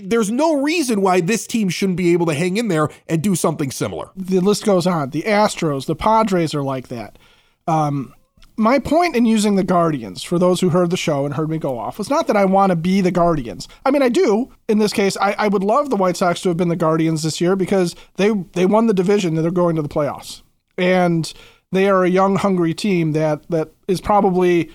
There's 0.00 0.30
no 0.30 0.62
reason 0.62 1.02
why 1.02 1.20
this 1.20 1.46
team 1.46 1.68
shouldn't 1.68 1.98
be 1.98 2.12
able 2.12 2.26
to 2.26 2.34
hang 2.34 2.56
in 2.56 2.68
there 2.68 2.88
and 3.08 3.20
do 3.20 3.34
something 3.34 3.70
similar. 3.70 4.10
The 4.16 4.40
list 4.40 4.64
goes 4.64 4.86
on. 4.86 5.10
The 5.10 5.22
Astros, 5.22 5.86
the 5.86 5.96
Padres 5.96 6.54
are 6.54 6.62
like 6.62 6.88
that. 6.88 7.18
Um, 7.66 8.14
my 8.56 8.78
point 8.78 9.16
in 9.16 9.26
using 9.26 9.56
the 9.56 9.64
Guardians, 9.64 10.22
for 10.22 10.38
those 10.38 10.60
who 10.60 10.70
heard 10.70 10.90
the 10.90 10.96
show 10.96 11.24
and 11.26 11.34
heard 11.34 11.50
me 11.50 11.58
go 11.58 11.78
off, 11.78 11.98
was 11.98 12.08
not 12.08 12.26
that 12.26 12.36
I 12.36 12.46
want 12.46 12.70
to 12.70 12.76
be 12.76 13.00
the 13.00 13.10
Guardians. 13.10 13.68
I 13.84 13.90
mean, 13.90 14.02
I 14.02 14.08
do. 14.08 14.50
In 14.68 14.78
this 14.78 14.92
case, 14.92 15.16
I, 15.18 15.32
I 15.32 15.48
would 15.48 15.62
love 15.62 15.90
the 15.90 15.96
White 15.96 16.16
Sox 16.16 16.40
to 16.42 16.48
have 16.48 16.56
been 16.56 16.68
the 16.68 16.76
Guardians 16.76 17.22
this 17.22 17.40
year 17.40 17.54
because 17.54 17.94
they 18.16 18.30
they 18.52 18.64
won 18.64 18.86
the 18.86 18.94
division 18.94 19.36
and 19.36 19.44
they're 19.44 19.50
going 19.50 19.76
to 19.76 19.82
the 19.82 19.88
playoffs. 19.88 20.42
And 20.78 21.32
they 21.72 21.88
are 21.88 22.04
a 22.04 22.10
young, 22.10 22.36
hungry 22.36 22.72
team 22.72 23.12
that 23.12 23.48
that 23.50 23.72
is 23.88 24.00
probably 24.00 24.70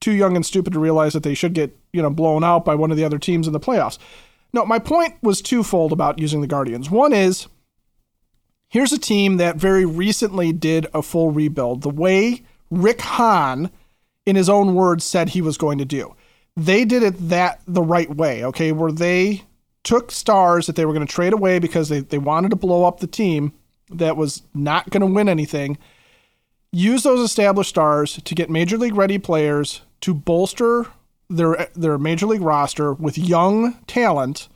too 0.00 0.12
young 0.12 0.36
and 0.36 0.46
stupid 0.46 0.72
to 0.72 0.80
realize 0.80 1.12
that 1.12 1.22
they 1.22 1.34
should 1.34 1.52
get 1.52 1.76
you 1.92 2.00
know 2.00 2.10
blown 2.10 2.44
out 2.44 2.64
by 2.64 2.74
one 2.74 2.90
of 2.90 2.96
the 2.96 3.04
other 3.04 3.18
teams 3.18 3.46
in 3.46 3.52
the 3.52 3.60
playoffs. 3.60 3.98
No, 4.54 4.64
my 4.64 4.78
point 4.78 5.16
was 5.22 5.42
twofold 5.42 5.92
about 5.92 6.18
using 6.18 6.40
the 6.40 6.46
Guardians. 6.46 6.90
One 6.90 7.12
is 7.12 7.46
here's 8.68 8.92
a 8.92 8.98
team 8.98 9.36
that 9.36 9.56
very 9.56 9.84
recently 9.84 10.52
did 10.52 10.86
a 10.94 11.02
full 11.02 11.30
rebuild. 11.30 11.82
The 11.82 11.90
way 11.90 12.44
Rick 12.70 13.00
Hahn, 13.00 13.70
in 14.26 14.36
his 14.36 14.48
own 14.48 14.74
words, 14.74 15.04
said 15.04 15.30
he 15.30 15.42
was 15.42 15.56
going 15.56 15.78
to 15.78 15.84
do. 15.84 16.14
They 16.56 16.84
did 16.84 17.02
it 17.02 17.28
that 17.28 17.60
the 17.66 17.82
right 17.82 18.14
way, 18.14 18.44
okay, 18.44 18.72
where 18.72 18.92
they 18.92 19.44
took 19.84 20.10
stars 20.10 20.66
that 20.66 20.76
they 20.76 20.84
were 20.84 20.92
going 20.92 21.06
to 21.06 21.12
trade 21.12 21.32
away 21.32 21.58
because 21.58 21.88
they, 21.88 22.00
they 22.00 22.18
wanted 22.18 22.50
to 22.50 22.56
blow 22.56 22.84
up 22.84 23.00
the 23.00 23.06
team 23.06 23.52
that 23.90 24.16
was 24.16 24.42
not 24.54 24.90
going 24.90 25.00
to 25.00 25.06
win 25.06 25.28
anything. 25.28 25.78
Use 26.72 27.02
those 27.02 27.20
established 27.20 27.70
stars 27.70 28.20
to 28.22 28.34
get 28.34 28.50
major 28.50 28.76
league 28.76 28.96
ready 28.96 29.18
players 29.18 29.82
to 30.02 30.12
bolster 30.12 30.86
their 31.30 31.68
their 31.74 31.98
major 31.98 32.26
league 32.26 32.42
roster 32.42 32.92
with 32.92 33.18
young 33.18 33.74
talent 33.86 34.48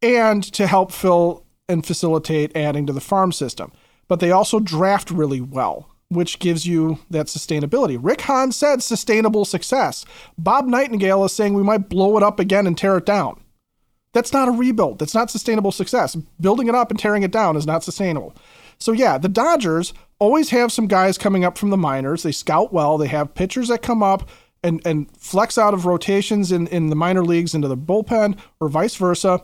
and 0.00 0.42
to 0.42 0.66
help 0.66 0.92
fill 0.92 1.44
and 1.68 1.86
facilitate 1.86 2.56
adding 2.56 2.86
to 2.86 2.92
the 2.92 3.00
farm 3.00 3.32
system. 3.32 3.72
But 4.08 4.20
they 4.20 4.30
also 4.30 4.60
draft 4.60 5.10
really 5.10 5.40
well 5.40 5.88
which 6.14 6.38
gives 6.38 6.66
you 6.66 6.98
that 7.10 7.26
sustainability. 7.26 7.98
Rick 8.00 8.22
Hahn 8.22 8.52
said 8.52 8.82
sustainable 8.82 9.44
success. 9.44 10.04
Bob 10.38 10.66
Nightingale 10.66 11.24
is 11.24 11.32
saying 11.32 11.54
we 11.54 11.62
might 11.62 11.88
blow 11.88 12.16
it 12.16 12.22
up 12.22 12.38
again 12.38 12.66
and 12.66 12.76
tear 12.76 12.98
it 12.98 13.06
down. 13.06 13.40
That's 14.12 14.32
not 14.32 14.48
a 14.48 14.52
rebuild. 14.52 14.98
That's 14.98 15.14
not 15.14 15.30
sustainable 15.30 15.72
success. 15.72 16.14
Building 16.40 16.68
it 16.68 16.74
up 16.74 16.90
and 16.90 16.98
tearing 16.98 17.22
it 17.22 17.30
down 17.30 17.56
is 17.56 17.66
not 17.66 17.82
sustainable. 17.82 18.34
So, 18.78 18.92
yeah, 18.92 19.16
the 19.16 19.28
Dodgers 19.28 19.94
always 20.18 20.50
have 20.50 20.72
some 20.72 20.86
guys 20.86 21.16
coming 21.16 21.44
up 21.44 21.56
from 21.56 21.70
the 21.70 21.76
minors. 21.76 22.22
They 22.22 22.32
scout 22.32 22.72
well, 22.72 22.98
they 22.98 23.08
have 23.08 23.34
pitchers 23.34 23.68
that 23.68 23.82
come 23.82 24.02
up 24.02 24.28
and, 24.62 24.84
and 24.86 25.10
flex 25.16 25.56
out 25.58 25.74
of 25.74 25.86
rotations 25.86 26.52
in, 26.52 26.66
in 26.68 26.90
the 26.90 26.96
minor 26.96 27.24
leagues 27.24 27.54
into 27.54 27.68
the 27.68 27.76
bullpen 27.76 28.38
or 28.60 28.68
vice 28.68 28.96
versa. 28.96 29.42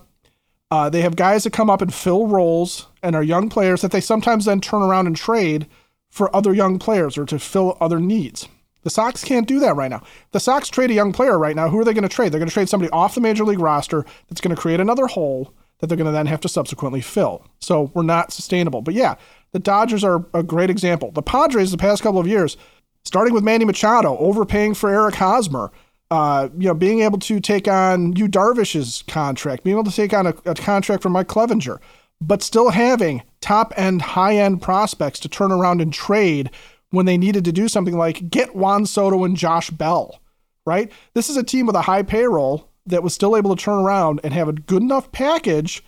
Uh, 0.71 0.91
they 0.91 1.01
have 1.01 1.17
guys 1.17 1.45
that 1.45 1.53
come 1.53 1.71
up 1.71 1.81
and 1.81 1.95
fill 1.95 2.27
roles 2.27 2.89
and 3.03 3.17
are 3.17 3.23
young 3.23 3.49
players 3.49 3.81
that 3.81 3.91
they 3.91 4.01
sometimes 4.01 4.45
then 4.45 4.61
turn 4.61 4.83
around 4.83 5.07
and 5.07 5.17
trade 5.17 5.67
for 6.11 6.35
other 6.35 6.55
young 6.55 6.79
players 6.79 7.19
or 7.19 7.25
to 7.27 7.39
fill 7.39 7.77
other 7.81 8.01
needs. 8.01 8.49
The 8.83 8.91
Sox 8.91 9.25
can't 9.25 9.47
do 9.47 9.59
that 9.61 9.77
right 9.77 9.91
now. 9.91 10.03
The 10.33 10.41
Sox 10.41 10.69
trade 10.69 10.91
a 10.91 10.95
young 10.95 11.13
player 11.13 11.39
right 11.39 11.57
now. 11.57 11.69
Who 11.69 11.79
are 11.79 11.85
they 11.85 11.93
going 11.93 12.03
to 12.03 12.09
trade? 12.09 12.33
They're 12.33 12.41
going 12.41 12.49
to 12.49 12.55
trade 12.55 12.69
somebody 12.69 12.91
off 12.91 13.15
the 13.15 13.21
major 13.21 13.45
league 13.45 13.59
roster 13.59 14.05
that's 14.29 14.41
going 14.41 14.55
to 14.55 14.61
create 14.61 14.81
another 14.81 15.07
hole 15.07 15.53
that 15.81 15.89
they're 15.89 15.97
going 15.97 16.07
to 16.07 16.13
then 16.13 16.27
have 16.27 16.41
to 16.41 16.49
subsequently 16.49 17.01
fill. 17.01 17.45
So 17.61 17.91
we're 17.95 18.03
not 18.03 18.33
sustainable. 18.33 18.81
But 18.81 18.95
yeah, 18.95 19.17
the 19.53 19.59
Dodgers 19.59 20.05
are 20.05 20.25
a 20.33 20.43
great 20.43 20.71
example. 20.71 21.11
The 21.11 21.23
Padres, 21.23 21.71
the 21.71 21.77
past 21.77 22.03
couple 22.03 22.21
of 22.21 22.27
years, 22.27 22.57
starting 23.05 23.35
with 23.35 23.45
Manny 23.45 23.65
Machado, 23.65 24.17
overpaying 24.19 24.75
for 24.75 24.91
Eric 24.91 25.17
Hosmer, 25.17 25.71
uh, 26.11 26.49
you 26.57 26.69
know, 26.69 26.75
being 26.75 27.01
able 27.01 27.19
to 27.19 27.41
take 27.41 27.69
on 27.69 28.17
Yu 28.17 28.29
Darvish's 28.29 29.03
contract, 29.07 29.65
being 29.65 29.77
able 29.77 29.85
to 29.85 29.95
take 29.95 30.15
on 30.15 30.27
a, 30.27 30.35
a 30.47 30.55
contract 30.55 31.03
from 31.03 31.13
Mike 31.13 31.29
Clevinger 31.29 31.79
but 32.21 32.43
still 32.43 32.71
having 32.71 33.23
top 33.41 33.73
end, 33.77 34.03
high 34.03 34.37
end 34.37 34.63
prospects 34.63 35.21
to 35.21 35.29
turn 35.29 35.53
around 35.53 35.81
and 35.81 35.93
trade 35.93 36.51
when 36.91 37.07
they 37.07 37.19
needed 37.19 37.45
to 37.45 37.53
do 37.53 37.69
something 37.69 37.97
like 37.97 38.31
get 38.31 38.55
Juan 38.55 38.87
Soto 38.87 39.25
and 39.25 39.37
Josh 39.37 39.71
Bell, 39.71 40.21
right? 40.65 40.91
This 41.15 41.29
is 41.29 41.37
a 41.37 41.43
team 41.43 41.67
with 41.67 41.77
a 41.77 41.83
high 41.83 42.03
payroll 42.03 42.69
that 42.87 43.03
was 43.03 43.15
still 43.15 43.37
able 43.37 43.55
to 43.55 43.63
turn 43.63 43.79
around 43.79 44.21
and 44.25 44.33
have 44.33 44.49
a 44.49 44.55
good 44.55 44.83
enough 44.83 45.13
package 45.13 45.83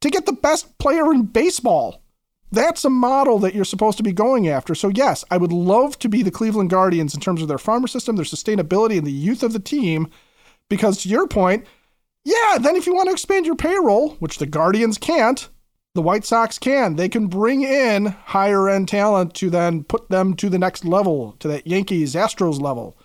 to 0.00 0.10
get 0.10 0.26
the 0.26 0.32
best 0.32 0.78
player 0.78 1.12
in 1.12 1.22
baseball. 1.22 2.02
That's 2.52 2.84
a 2.84 2.90
model 2.90 3.38
that 3.40 3.54
you're 3.54 3.64
supposed 3.64 3.96
to 3.98 4.02
be 4.02 4.12
going 4.12 4.48
after. 4.48 4.74
So, 4.74 4.88
yes, 4.88 5.24
I 5.30 5.36
would 5.36 5.52
love 5.52 5.98
to 6.00 6.08
be 6.08 6.22
the 6.22 6.32
Cleveland 6.32 6.70
Guardians 6.70 7.14
in 7.14 7.20
terms 7.20 7.42
of 7.42 7.48
their 7.48 7.58
farmer 7.58 7.86
system, 7.86 8.16
their 8.16 8.24
sustainability, 8.24 8.98
and 8.98 9.06
the 9.06 9.12
youth 9.12 9.44
of 9.44 9.52
the 9.52 9.60
team. 9.60 10.08
Because 10.68 11.02
to 11.02 11.08
your 11.08 11.28
point, 11.28 11.64
yeah, 12.24 12.58
then 12.60 12.74
if 12.74 12.86
you 12.86 12.94
want 12.94 13.06
to 13.06 13.12
expand 13.12 13.46
your 13.46 13.54
payroll, 13.54 14.10
which 14.14 14.38
the 14.38 14.46
Guardians 14.46 14.98
can't, 14.98 15.48
the 15.94 16.02
White 16.02 16.24
Sox 16.24 16.58
can. 16.58 16.96
They 16.96 17.08
can 17.08 17.26
bring 17.26 17.62
in 17.62 18.06
higher 18.06 18.68
end 18.68 18.88
talent 18.88 19.34
to 19.34 19.50
then 19.50 19.84
put 19.84 20.08
them 20.08 20.34
to 20.34 20.48
the 20.48 20.58
next 20.58 20.84
level, 20.84 21.36
to 21.40 21.48
that 21.48 21.66
Yankees 21.66 22.14
Astros 22.14 22.60
level. 22.60 22.96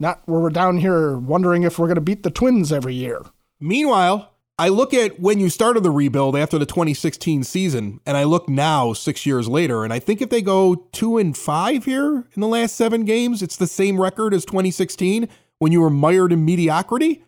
Not 0.00 0.22
where 0.26 0.40
we're 0.40 0.50
down 0.50 0.78
here 0.78 1.16
wondering 1.16 1.62
if 1.62 1.78
we're 1.78 1.86
going 1.86 1.96
to 1.96 2.00
beat 2.00 2.22
the 2.22 2.30
Twins 2.30 2.72
every 2.72 2.94
year. 2.94 3.20
Meanwhile, 3.60 4.32
I 4.58 4.68
look 4.68 4.92
at 4.92 5.20
when 5.20 5.38
you 5.38 5.48
started 5.48 5.82
the 5.82 5.90
rebuild 5.90 6.36
after 6.36 6.58
the 6.58 6.66
2016 6.66 7.44
season, 7.44 8.00
and 8.04 8.16
I 8.16 8.24
look 8.24 8.48
now 8.48 8.92
six 8.92 9.24
years 9.24 9.48
later, 9.48 9.84
and 9.84 9.92
I 9.92 9.98
think 9.98 10.20
if 10.20 10.30
they 10.30 10.42
go 10.42 10.86
two 10.92 11.18
and 11.18 11.36
five 11.36 11.84
here 11.84 12.26
in 12.34 12.40
the 12.40 12.48
last 12.48 12.76
seven 12.76 13.04
games, 13.04 13.42
it's 13.42 13.56
the 13.56 13.66
same 13.66 14.00
record 14.00 14.34
as 14.34 14.44
2016 14.44 15.28
when 15.58 15.72
you 15.72 15.80
were 15.80 15.90
mired 15.90 16.32
in 16.32 16.44
mediocrity. 16.44 17.24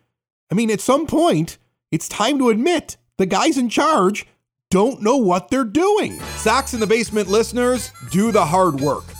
I 0.51 0.55
mean, 0.55 0.69
at 0.69 0.81
some 0.81 1.07
point, 1.07 1.57
it's 1.91 2.09
time 2.09 2.37
to 2.39 2.49
admit 2.49 2.97
the 3.17 3.25
guys 3.25 3.57
in 3.57 3.69
charge 3.69 4.27
don't 4.71 5.01
know 5.01 5.17
what 5.17 5.49
they're 5.49 5.63
doing. 5.63 6.19
Sox 6.37 6.73
in 6.73 6.79
the 6.79 6.87
Basement 6.87 7.27
listeners, 7.27 7.91
do 8.11 8.31
the 8.31 8.45
hard 8.45 8.79
work. 8.79 9.14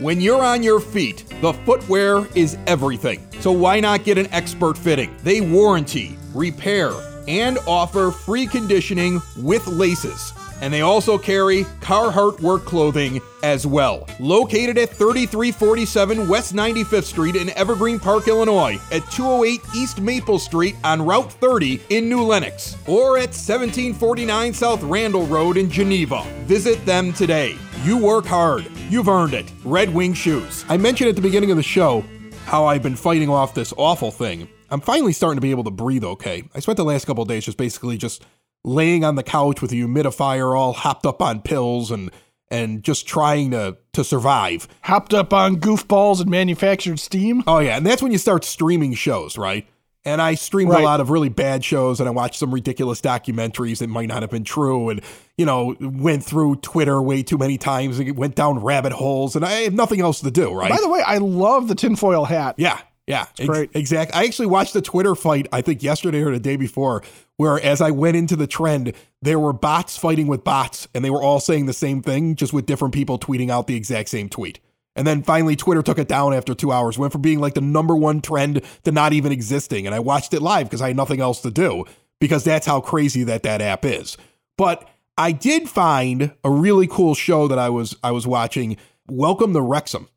When 0.00 0.18
you're 0.18 0.42
on 0.42 0.62
your 0.62 0.80
feet, 0.80 1.26
the 1.42 1.52
footwear 1.52 2.26
is 2.34 2.56
everything. 2.66 3.20
So 3.40 3.52
why 3.52 3.80
not 3.80 4.02
get 4.02 4.16
an 4.16 4.32
expert 4.32 4.78
fitting? 4.78 5.14
They 5.24 5.42
warranty, 5.42 6.16
repair, 6.32 6.90
and 7.28 7.58
offer 7.66 8.10
free 8.10 8.46
conditioning 8.46 9.20
with 9.36 9.66
laces. 9.66 10.32
And 10.62 10.72
they 10.72 10.80
also 10.80 11.18
carry 11.18 11.64
Carhartt 11.80 12.40
work 12.40 12.64
clothing 12.64 13.20
as 13.42 13.66
well. 13.66 14.08
Located 14.18 14.78
at 14.78 14.90
3347 14.90 16.28
West 16.28 16.54
95th 16.54 17.04
Street 17.04 17.36
in 17.36 17.50
Evergreen 17.50 17.98
Park, 17.98 18.28
Illinois, 18.28 18.80
at 18.90 19.02
208 19.10 19.60
East 19.74 20.00
Maple 20.00 20.38
Street 20.38 20.76
on 20.84 21.04
Route 21.04 21.30
30 21.30 21.80
in 21.90 22.08
New 22.08 22.22
Lenox, 22.22 22.76
or 22.86 23.18
at 23.18 23.34
1749 23.34 24.54
South 24.54 24.82
Randall 24.84 25.26
Road 25.26 25.56
in 25.58 25.68
Geneva. 25.68 26.22
Visit 26.44 26.84
them 26.86 27.12
today. 27.12 27.58
You 27.82 27.98
work 27.98 28.24
hard. 28.24 28.70
You've 28.88 29.08
earned 29.08 29.34
it. 29.34 29.52
Red 29.64 29.92
Wing 29.92 30.14
Shoes. 30.14 30.64
I 30.68 30.76
mentioned 30.76 31.10
at 31.10 31.16
the 31.16 31.22
beginning 31.22 31.50
of 31.50 31.56
the 31.56 31.62
show 31.62 32.04
how 32.46 32.66
I've 32.66 32.82
been 32.82 32.96
fighting 32.96 33.28
off 33.28 33.52
this 33.54 33.74
awful 33.76 34.12
thing. 34.12 34.48
I'm 34.70 34.80
finally 34.80 35.12
starting 35.12 35.36
to 35.36 35.40
be 35.42 35.50
able 35.50 35.64
to 35.64 35.70
breathe 35.70 36.04
okay. 36.04 36.44
I 36.54 36.60
spent 36.60 36.76
the 36.76 36.84
last 36.84 37.04
couple 37.04 37.24
days 37.24 37.44
just 37.44 37.58
basically 37.58 37.98
just 37.98 38.24
laying 38.64 39.04
on 39.04 39.14
the 39.16 39.22
couch 39.22 39.60
with 39.60 39.72
a 39.72 39.74
humidifier 39.74 40.56
all 40.56 40.72
hopped 40.72 41.06
up 41.06 41.22
on 41.22 41.40
pills 41.40 41.90
and 41.90 42.10
and 42.50 42.84
just 42.84 43.06
trying 43.06 43.50
to 43.52 43.76
to 43.92 44.04
survive. 44.04 44.68
Hopped 44.82 45.14
up 45.14 45.32
on 45.32 45.56
goofballs 45.56 46.20
and 46.20 46.30
manufactured 46.30 47.00
steam. 47.00 47.42
Oh 47.46 47.58
yeah, 47.58 47.76
and 47.76 47.86
that's 47.86 48.02
when 48.02 48.12
you 48.12 48.18
start 48.18 48.44
streaming 48.44 48.94
shows, 48.94 49.38
right? 49.38 49.66
And 50.04 50.20
I 50.20 50.34
streamed 50.34 50.72
right. 50.72 50.80
a 50.80 50.84
lot 50.84 51.00
of 51.00 51.10
really 51.10 51.28
bad 51.28 51.64
shows 51.64 52.00
and 52.00 52.08
I 52.08 52.12
watched 52.12 52.34
some 52.34 52.52
ridiculous 52.52 53.00
documentaries 53.00 53.78
that 53.78 53.86
might 53.86 54.08
not 54.08 54.22
have 54.22 54.32
been 54.32 54.42
true 54.42 54.88
and 54.90 55.00
you 55.38 55.46
know, 55.46 55.76
went 55.80 56.24
through 56.24 56.56
Twitter 56.56 57.00
way 57.00 57.22
too 57.22 57.38
many 57.38 57.56
times 57.56 57.98
and 57.98 58.16
went 58.16 58.34
down 58.34 58.58
rabbit 58.58 58.92
holes 58.92 59.36
and 59.36 59.44
I 59.44 59.52
have 59.62 59.74
nothing 59.74 60.00
else 60.00 60.20
to 60.20 60.30
do, 60.30 60.52
right? 60.52 60.70
By 60.70 60.80
the 60.80 60.88
way, 60.88 61.00
I 61.00 61.18
love 61.18 61.68
the 61.68 61.74
tinfoil 61.74 62.24
hat. 62.24 62.56
Yeah. 62.58 62.78
Yeah, 63.06 63.26
it's 63.36 63.48
great. 63.48 63.70
Ex- 63.70 63.80
exactly. 63.80 64.20
I 64.20 64.24
actually 64.24 64.46
watched 64.46 64.74
the 64.74 64.82
Twitter 64.82 65.14
fight, 65.14 65.48
I 65.52 65.60
think 65.60 65.82
yesterday 65.82 66.22
or 66.22 66.30
the 66.30 66.38
day 66.38 66.56
before, 66.56 67.02
where 67.36 67.60
as 67.60 67.80
I 67.80 67.90
went 67.90 68.16
into 68.16 68.36
the 68.36 68.46
trend, 68.46 68.92
there 69.20 69.38
were 69.38 69.52
bots 69.52 69.96
fighting 69.96 70.28
with 70.28 70.44
bots, 70.44 70.86
and 70.94 71.04
they 71.04 71.10
were 71.10 71.22
all 71.22 71.40
saying 71.40 71.66
the 71.66 71.72
same 71.72 72.02
thing, 72.02 72.36
just 72.36 72.52
with 72.52 72.66
different 72.66 72.94
people 72.94 73.18
tweeting 73.18 73.50
out 73.50 73.66
the 73.66 73.74
exact 73.74 74.08
same 74.08 74.28
tweet. 74.28 74.60
And 74.94 75.06
then 75.06 75.22
finally, 75.22 75.56
Twitter 75.56 75.82
took 75.82 75.98
it 75.98 76.06
down 76.06 76.34
after 76.34 76.54
two 76.54 76.70
hours, 76.70 76.98
went 76.98 77.12
from 77.12 77.22
being 77.22 77.40
like 77.40 77.54
the 77.54 77.60
number 77.60 77.96
one 77.96 78.20
trend 78.20 78.62
to 78.84 78.92
not 78.92 79.12
even 79.12 79.32
existing. 79.32 79.86
And 79.86 79.94
I 79.94 80.00
watched 80.00 80.34
it 80.34 80.42
live 80.42 80.66
because 80.66 80.82
I 80.82 80.88
had 80.88 80.96
nothing 80.96 81.20
else 81.20 81.40
to 81.42 81.50
do, 81.50 81.84
because 82.20 82.44
that's 82.44 82.66
how 82.66 82.80
crazy 82.80 83.24
that 83.24 83.42
that 83.42 83.62
app 83.62 83.84
is. 83.84 84.16
But 84.58 84.88
I 85.16 85.32
did 85.32 85.68
find 85.68 86.32
a 86.44 86.50
really 86.50 86.86
cool 86.86 87.14
show 87.14 87.48
that 87.48 87.58
I 87.58 87.68
was 87.68 87.96
I 88.04 88.10
was 88.12 88.26
watching. 88.26 88.76
Welcome 89.08 89.52
to 89.54 89.60
Wrexham. 89.60 90.08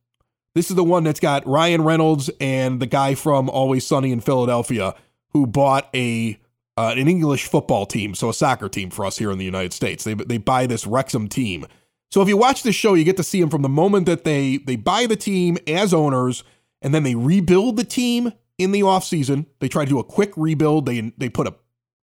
This 0.55 0.69
is 0.69 0.77
the 0.77 0.85
one 0.85 1.03
that's 1.03 1.19
got 1.19 1.45
Ryan 1.45 1.83
Reynolds 1.83 2.31
and 2.39 2.81
the 2.81 2.85
guy 2.85 3.13
from 3.13 3.49
Always 3.49 3.85
Sunny 3.85 4.13
in 4.13 4.21
Philadelphia 4.21 4.95
who 5.33 5.45
bought 5.45 5.89
a 5.93 6.39
uh, 6.77 6.93
an 6.97 7.07
English 7.07 7.45
football 7.45 7.85
team, 7.85 8.15
so 8.15 8.29
a 8.29 8.33
soccer 8.33 8.67
team 8.67 8.89
for 8.89 9.05
us 9.05 9.17
here 9.17 9.31
in 9.31 9.37
the 9.37 9.45
United 9.45 9.73
States. 9.73 10.05
They 10.05 10.13
they 10.13 10.37
buy 10.37 10.65
this 10.65 10.87
Wrexham 10.87 11.27
team. 11.27 11.65
So 12.09 12.21
if 12.21 12.29
you 12.29 12.37
watch 12.37 12.63
this 12.63 12.75
show, 12.75 12.93
you 12.93 13.03
get 13.03 13.17
to 13.17 13.23
see 13.23 13.41
them 13.41 13.49
from 13.49 13.61
the 13.61 13.69
moment 13.69 14.05
that 14.05 14.23
they 14.23 14.57
they 14.57 14.77
buy 14.77 15.05
the 15.05 15.17
team 15.17 15.57
as 15.67 15.93
owners, 15.93 16.43
and 16.81 16.93
then 16.93 17.03
they 17.03 17.15
rebuild 17.15 17.75
the 17.75 17.83
team 17.83 18.31
in 18.57 18.71
the 18.71 18.81
offseason. 18.81 19.47
They 19.59 19.67
try 19.67 19.83
to 19.83 19.89
do 19.89 19.99
a 19.99 20.05
quick 20.05 20.31
rebuild. 20.37 20.85
They 20.85 21.13
they 21.17 21.27
put 21.27 21.47
a 21.47 21.55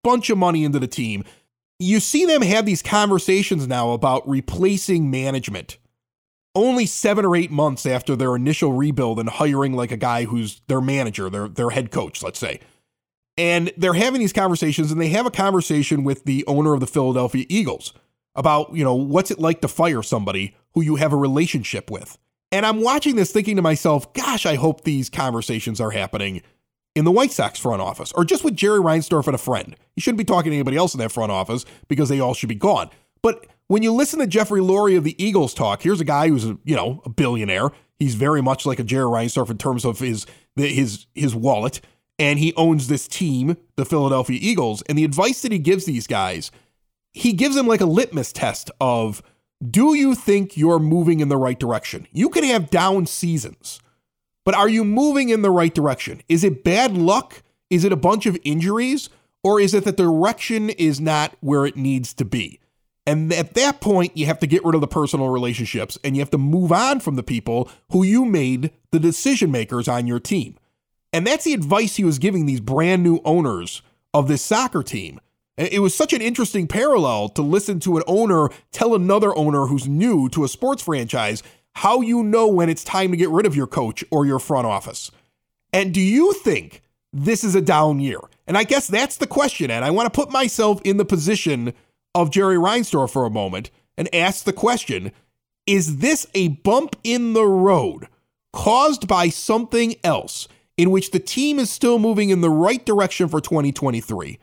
bunch 0.05 0.29
of 0.29 0.37
money 0.37 0.65
into 0.65 0.79
the 0.79 0.87
team. 0.87 1.25
You 1.79 2.01
see 2.01 2.27
them 2.27 2.43
have 2.43 2.67
these 2.67 2.83
conversations 2.83 3.67
now 3.67 3.93
about 3.93 4.29
replacing 4.29 5.11
management. 5.11 5.79
Only 6.55 6.87
seven 6.87 7.25
or 7.25 7.35
eight 7.35 7.51
months 7.51 7.87
after 7.87 8.15
their 8.15 8.37
initial 8.37 8.73
rebuild 8.73 9.19
and 9.19 9.29
hiring 9.29 9.73
like 9.73 9.91
a 9.91 9.97
guy 9.97 10.25
who's 10.25 10.61
their 10.69 10.81
manager, 10.81 11.31
their 11.31 11.49
their 11.49 11.71
head 11.71 11.91
coach, 11.91 12.23
let's 12.23 12.39
say. 12.39 12.61
And 13.39 13.73
they're 13.79 13.95
having 13.95 14.21
these 14.21 14.33
conversations, 14.33 14.93
and 14.93 15.01
they 15.01 15.09
have 15.09 15.25
a 15.25 15.31
conversation 15.31 16.05
with 16.05 16.25
the 16.25 16.45
owner 16.47 16.75
of 16.75 16.81
the 16.81 16.87
Philadelphia 16.87 17.47
Eagles 17.49 17.95
about, 18.35 18.75
you 18.75 18.85
know, 18.85 18.95
what's 18.95 19.31
it 19.31 19.39
like 19.39 19.61
to 19.63 19.69
fire 19.69 20.03
somebody 20.03 20.55
who 20.75 20.83
you 20.83 20.97
have 20.97 21.13
a 21.13 21.17
relationship 21.17 21.91
with. 21.91 22.19
And 22.51 22.67
I'm 22.67 22.83
watching 22.83 23.17
this 23.17 23.33
thinking 23.33 23.57
to 23.57 23.63
myself, 23.63 24.13
gosh, 24.13 24.45
I 24.45 24.57
hope 24.57 24.85
these 24.85 25.09
conversations 25.09 25.81
are 25.81 25.91
happening 25.91 26.43
in 26.95 27.05
the 27.05 27.11
White 27.11 27.33
Sox 27.33 27.59
front 27.59 27.81
office 27.81 28.13
or 28.13 28.25
just 28.25 28.45
with 28.45 28.57
Jerry 28.57 28.81
Reinsdorf 28.81 29.27
and 29.27 29.35
a 29.35 29.39
friend. 29.39 29.75
You 29.97 30.03
shouldn't 30.03 30.19
be 30.19 30.25
talking 30.25 30.51
to 30.51 30.57
anybody 30.57 30.77
else 30.77 30.95
in 30.95 31.01
that 31.01 31.13
front 31.13 31.33
office 31.33 31.65
because 31.89 32.09
they 32.09 32.21
all 32.21 32.35
should 32.35 32.51
be 32.51 32.55
gone. 32.55 32.91
But 33.23 33.47
when 33.73 33.83
you 33.83 33.91
listen 33.91 34.19
to 34.19 34.27
Jeffrey 34.27 34.61
Lurie 34.61 34.99
of 34.99 35.05
the 35.05 35.17
Eagles 35.23 35.55
talk, 35.55 35.81
here's 35.81 36.03
a 36.03 36.05
guy 36.05 36.29
who's, 36.29 36.45
a, 36.45 36.59
you 36.63 36.77
know, 36.77 37.01
a 37.07 37.09
billionaire. 37.09 37.71
He's 37.99 38.17
very 38.17 38.43
much 38.43 38.67
like 38.67 38.79
a 38.79 38.85
Jerry 38.85 39.07
Reinsdorf 39.07 39.49
in 39.49 39.57
terms 39.57 39.87
of 39.87 39.99
his 39.99 40.27
his 40.57 41.07
his 41.15 41.35
wallet 41.35 41.81
and 42.19 42.39
he 42.39 42.53
owns 42.55 42.89
this 42.89 43.09
team, 43.09 43.57
the 43.77 43.87
Philadelphia 43.87 44.39
Eagles. 44.43 44.83
And 44.83 44.99
the 44.99 45.05
advice 45.05 45.41
that 45.41 45.53
he 45.53 45.59
gives 45.59 45.87
these 45.87 46.07
guys, 46.07 46.51
he 47.15 47.33
gives 47.33 47.55
them 47.55 47.67
like 47.67 47.81
a 47.81 47.87
litmus 47.87 48.31
test 48.31 48.71
of 48.79 49.23
do 49.71 49.95
you 49.95 50.15
think 50.15 50.55
you're 50.55 50.79
moving 50.79 51.21
in 51.21 51.31
the 51.31 51.39
right 51.39 51.59
direction? 51.59 52.07
You 52.13 52.29
can 52.29 52.45
have 52.45 52.69
down 52.69 53.07
seasons, 53.07 53.81
but 54.45 54.55
are 54.55 54.69
you 54.69 54.85
moving 54.85 55.31
in 55.31 55.41
the 55.41 55.51
right 55.51 55.75
direction? 55.75 56.21
Is 56.29 56.45
it 56.45 56.63
bad 56.63 56.93
luck? 56.95 57.43
Is 57.71 57.85
it 57.85 57.93
a 57.93 57.97
bunch 57.97 58.27
of 58.27 58.37
injuries? 58.45 59.09
Or 59.43 59.59
is 59.59 59.73
it 59.73 59.85
that 59.85 59.97
the 59.97 60.03
direction 60.03 60.69
is 60.69 61.01
not 61.01 61.35
where 61.41 61.65
it 61.65 61.77
needs 61.77 62.13
to 62.15 62.27
be? 62.27 62.59
And 63.07 63.33
at 63.33 63.55
that 63.55 63.81
point, 63.81 64.17
you 64.17 64.27
have 64.27 64.39
to 64.41 64.47
get 64.47 64.65
rid 64.65 64.75
of 64.75 64.81
the 64.81 64.87
personal 64.87 65.29
relationships 65.29 65.99
and 66.05 66.17
you 66.17 66.23
have 66.23 66.31
to 66.31 66.39
move 66.39 66.71
on 66.71 67.01
from 67.01 67.17
the 67.17 67.23
people 67.23 67.69
who 67.91 68.05
you 68.05 68.25
made 68.25 68.71
the 68.93 69.01
decision 69.01 69.51
makers 69.51 69.89
on 69.89 70.07
your 70.07 70.21
team. 70.21 70.57
And 71.13 71.27
that's 71.27 71.45
the 71.45 71.53
advice 71.53 71.97
he 71.97 72.05
was 72.05 72.19
giving 72.19 72.47
these 72.47 72.61
brand 72.61 73.03
new 73.03 73.21
owners 73.25 73.83
of 74.15 74.29
this 74.29 74.43
soccer 74.43 74.83
team. 74.83 75.21
It 75.59 75.81
was 75.81 75.95
such 75.95 76.13
an 76.13 76.23
interesting 76.23 76.67
parallel 76.67 77.29
to 77.31 77.43
listen 77.43 77.79
to 77.81 77.99
an 77.99 78.03
owner 78.07 78.49
tell 78.71 78.95
another 78.95 79.37
owner 79.37 79.67
who's 79.67 79.87
new 79.87 80.29
to 80.31 80.45
a 80.45 80.49
sports 80.49 80.83
franchise 80.83 81.43
how 81.75 82.01
you 82.01 82.23
know 82.23 82.49
when 82.49 82.69
it's 82.69 82.85
time 82.85 83.11
to 83.11 83.17
get 83.17 83.29
rid 83.29 83.47
of 83.47 83.57
your 83.57 83.67
coach 83.67 84.05
or 84.11 84.25
your 84.25 84.39
front 84.39 84.67
office. 84.67 85.11
And 85.73 85.93
do 85.93 86.01
you 86.01 86.33
think 86.33 86.83
this 87.13 87.45
is 87.45 87.55
a 87.55 87.61
down 87.61 88.01
year? 88.01 88.19
And 88.47 88.57
I 88.57 88.65
guess 88.65 88.87
that's 88.87 89.17
the 89.19 89.27
question. 89.27 89.71
And 89.71 89.85
I 89.85 89.91
want 89.91 90.13
to 90.13 90.19
put 90.19 90.31
myself 90.31 90.81
in 90.83 90.97
the 90.97 91.05
position 91.05 91.75
of 92.15 92.31
Jerry 92.31 92.57
Reinsdorf 92.57 93.11
for 93.11 93.25
a 93.25 93.31
moment 93.31 93.71
and 93.97 94.15
ask 94.15 94.45
the 94.45 94.53
question 94.53 95.13
Is 95.67 95.99
this 95.99 96.27
a 96.35 96.49
bump 96.49 96.97
in 97.05 97.33
the 97.33 97.47
road 97.47 98.09
caused 98.53 99.09
by 99.09 99.29
something 99.29 99.97
else? 100.05 100.49
in 100.77 100.91
which 100.91 101.11
the 101.11 101.19
team 101.19 101.59
is 101.59 101.71
still 101.71 101.99
moving 101.99 102.31
in 102.31 102.41
the 102.41 102.51
right 102.51 102.85
direction 102.85 103.29
for 103.29 103.41
2023? 103.41 104.39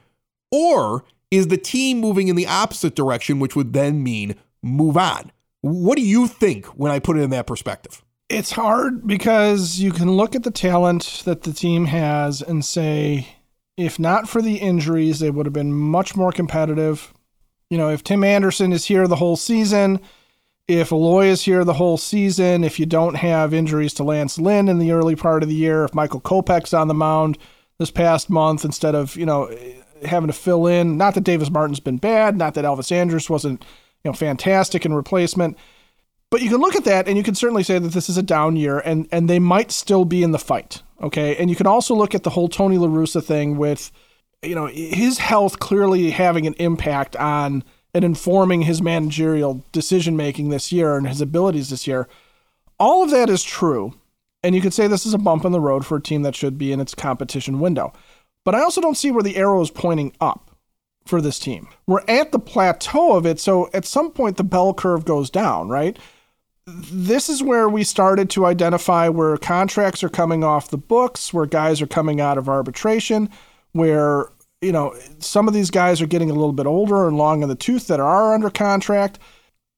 Or 0.51 1.03
is 1.31 1.47
the 1.47 1.57
team 1.57 1.99
moving 1.99 2.27
in 2.27 2.35
the 2.35 2.47
opposite 2.47 2.95
direction, 2.95 3.39
which 3.39 3.55
would 3.55 3.73
then 3.73 4.03
mean 4.03 4.35
move 4.61 4.97
on? 4.97 5.31
What 5.61 5.97
do 5.97 6.01
you 6.01 6.27
think 6.27 6.65
when 6.67 6.91
I 6.91 6.99
put 6.99 7.17
it 7.17 7.21
in 7.21 7.29
that 7.31 7.47
perspective? 7.47 8.03
It's 8.29 8.51
hard 8.51 9.07
because 9.07 9.79
you 9.79 9.91
can 9.91 10.11
look 10.11 10.35
at 10.35 10.43
the 10.43 10.51
talent 10.51 11.23
that 11.25 11.41
the 11.41 11.53
team 11.53 11.85
has 11.85 12.41
and 12.41 12.63
say, 12.63 13.35
if 13.75 13.97
not 13.97 14.29
for 14.29 14.41
the 14.41 14.57
injuries, 14.57 15.19
they 15.19 15.31
would 15.31 15.45
have 15.45 15.53
been 15.53 15.73
much 15.73 16.15
more 16.15 16.31
competitive. 16.31 17.13
You 17.69 17.77
know, 17.77 17.89
if 17.89 18.03
Tim 18.03 18.23
Anderson 18.23 18.73
is 18.73 18.85
here 18.85 19.07
the 19.07 19.15
whole 19.15 19.37
season, 19.37 19.99
if 20.67 20.91
Eloy 20.91 21.27
is 21.27 21.43
here 21.43 21.63
the 21.63 21.73
whole 21.73 21.97
season, 21.97 22.63
if 22.63 22.79
you 22.79 22.85
don't 22.85 23.15
have 23.15 23.53
injuries 23.53 23.93
to 23.95 24.03
Lance 24.03 24.37
Lynn 24.37 24.67
in 24.67 24.79
the 24.79 24.91
early 24.91 25.15
part 25.15 25.43
of 25.43 25.49
the 25.49 25.55
year, 25.55 25.83
if 25.83 25.93
Michael 25.93 26.21
Kopech's 26.21 26.73
on 26.73 26.87
the 26.87 26.93
mound 26.93 27.37
this 27.77 27.91
past 27.91 28.29
month 28.29 28.65
instead 28.65 28.95
of, 28.95 29.15
you 29.15 29.25
know, 29.25 29.55
having 30.05 30.27
to 30.27 30.33
fill 30.33 30.67
in, 30.67 30.97
not 30.97 31.13
that 31.15 31.23
Davis 31.23 31.49
Martin's 31.49 31.79
been 31.79 31.97
bad, 31.97 32.37
not 32.37 32.53
that 32.53 32.65
Elvis 32.65 32.91
Andrus 32.91 33.29
wasn't, 33.29 33.63
you 34.03 34.09
know, 34.09 34.13
fantastic 34.13 34.85
in 34.85 34.93
replacement, 34.93 35.57
but 36.29 36.41
you 36.41 36.49
can 36.49 36.61
look 36.61 36.75
at 36.75 36.85
that 36.85 37.07
and 37.07 37.17
you 37.17 37.23
can 37.23 37.35
certainly 37.35 37.63
say 37.63 37.79
that 37.79 37.89
this 37.89 38.09
is 38.09 38.17
a 38.17 38.23
down 38.23 38.55
year 38.55 38.79
and 38.79 39.07
and 39.11 39.29
they 39.29 39.39
might 39.39 39.71
still 39.71 40.05
be 40.05 40.21
in 40.23 40.31
the 40.31 40.39
fight, 40.39 40.83
okay? 41.01 41.35
And 41.37 41.49
you 41.49 41.55
can 41.55 41.67
also 41.67 41.95
look 41.95 42.13
at 42.13 42.23
the 42.23 42.29
whole 42.29 42.47
Tony 42.47 42.77
La 42.77 42.87
Russa 42.87 43.23
thing 43.23 43.57
with 43.57 43.91
you 44.41 44.55
know, 44.55 44.67
his 44.67 45.17
health 45.17 45.59
clearly 45.59 46.11
having 46.11 46.47
an 46.47 46.55
impact 46.55 47.15
on 47.15 47.63
and 47.93 48.05
informing 48.05 48.61
his 48.61 48.81
managerial 48.81 49.65
decision 49.71 50.15
making 50.15 50.49
this 50.49 50.71
year 50.71 50.95
and 50.95 51.07
his 51.07 51.21
abilities 51.21 51.69
this 51.69 51.87
year. 51.87 52.07
All 52.79 53.03
of 53.03 53.09
that 53.11 53.29
is 53.29 53.43
true. 53.43 53.93
And 54.43 54.55
you 54.55 54.61
could 54.61 54.73
say 54.73 54.87
this 54.87 55.05
is 55.05 55.13
a 55.13 55.17
bump 55.17 55.43
in 55.43 55.51
the 55.51 55.59
road 55.59 55.85
for 55.85 55.97
a 55.97 56.01
team 56.01 56.21
that 56.21 56.35
should 56.35 56.57
be 56.57 56.71
in 56.71 56.79
its 56.79 56.95
competition 56.95 57.59
window. 57.59 57.91
But 58.45 58.55
I 58.55 58.61
also 58.61 58.79
don't 58.79 58.95
see 58.95 59.11
where 59.11 59.23
the 59.23 59.35
arrow 59.35 59.61
is 59.61 59.71
pointing 59.71 60.13
up 60.21 60.51
for 61.05 61.21
this 61.21 61.39
team. 61.39 61.67
We're 61.87 62.05
at 62.07 62.31
the 62.31 62.39
plateau 62.39 63.17
of 63.17 63.25
it, 63.25 63.39
so 63.39 63.69
at 63.73 63.85
some 63.85 64.11
point 64.11 64.37
the 64.37 64.43
bell 64.43 64.73
curve 64.73 65.03
goes 65.03 65.29
down, 65.29 65.67
right? 65.67 65.97
This 66.65 67.29
is 67.29 67.43
where 67.43 67.67
we 67.67 67.83
started 67.83 68.29
to 68.31 68.45
identify 68.45 69.09
where 69.09 69.35
contracts 69.37 70.03
are 70.03 70.09
coming 70.09 70.43
off 70.43 70.69
the 70.69 70.77
books, 70.77 71.33
where 71.33 71.47
guys 71.47 71.81
are 71.81 71.87
coming 71.87 72.21
out 72.21 72.37
of 72.37 72.47
arbitration, 72.47 73.29
where 73.73 74.29
you 74.61 74.71
know, 74.71 74.93
some 75.19 75.47
of 75.47 75.53
these 75.53 75.71
guys 75.71 76.01
are 76.01 76.07
getting 76.07 76.29
a 76.29 76.33
little 76.33 76.51
bit 76.51 76.65
older 76.65 77.07
and 77.07 77.17
long 77.17 77.43
in 77.43 77.49
the 77.49 77.55
tooth 77.55 77.87
that 77.87 77.99
are 77.99 78.33
under 78.33 78.49
contract. 78.49 79.19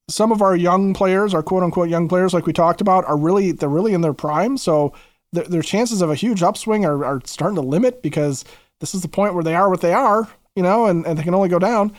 Some 0.10 0.32
of 0.32 0.42
our 0.42 0.56
young 0.56 0.94
players, 0.94 1.34
our 1.34 1.44
quote 1.44 1.64
unquote 1.64 1.90
young 1.90 2.08
players, 2.08 2.34
like 2.34 2.46
we 2.46 2.54
talked 2.54 2.82
about, 2.82 3.06
are 3.06 3.18
really 3.18 3.52
they're 3.52 3.70
really 3.70 3.94
in 3.94 4.02
their 4.02 4.14
prime. 4.14 4.58
So 4.58 4.94
their, 5.32 5.44
their 5.44 5.62
chances 5.62 6.02
of 6.02 6.10
a 6.10 6.16
huge 6.16 6.42
upswing 6.42 6.86
are, 6.86 7.06
are 7.06 7.22
starting 7.26 7.56
to 7.56 7.62
limit 7.62 8.02
because 8.02 8.44
this 8.80 8.96
is 8.96 9.02
the 9.02 9.08
point 9.08 9.36
where 9.36 9.44
they 9.44 9.56
are 9.56 9.70
what 9.70 9.82
they 9.82 9.94
are, 9.94 10.28
you 10.56 10.64
know, 10.64 10.88
and, 10.88 11.06
and 11.06 11.18
they 11.18 11.24
can 11.24 11.36
only 11.36 11.50
go 11.50 11.60
down. 11.60 11.96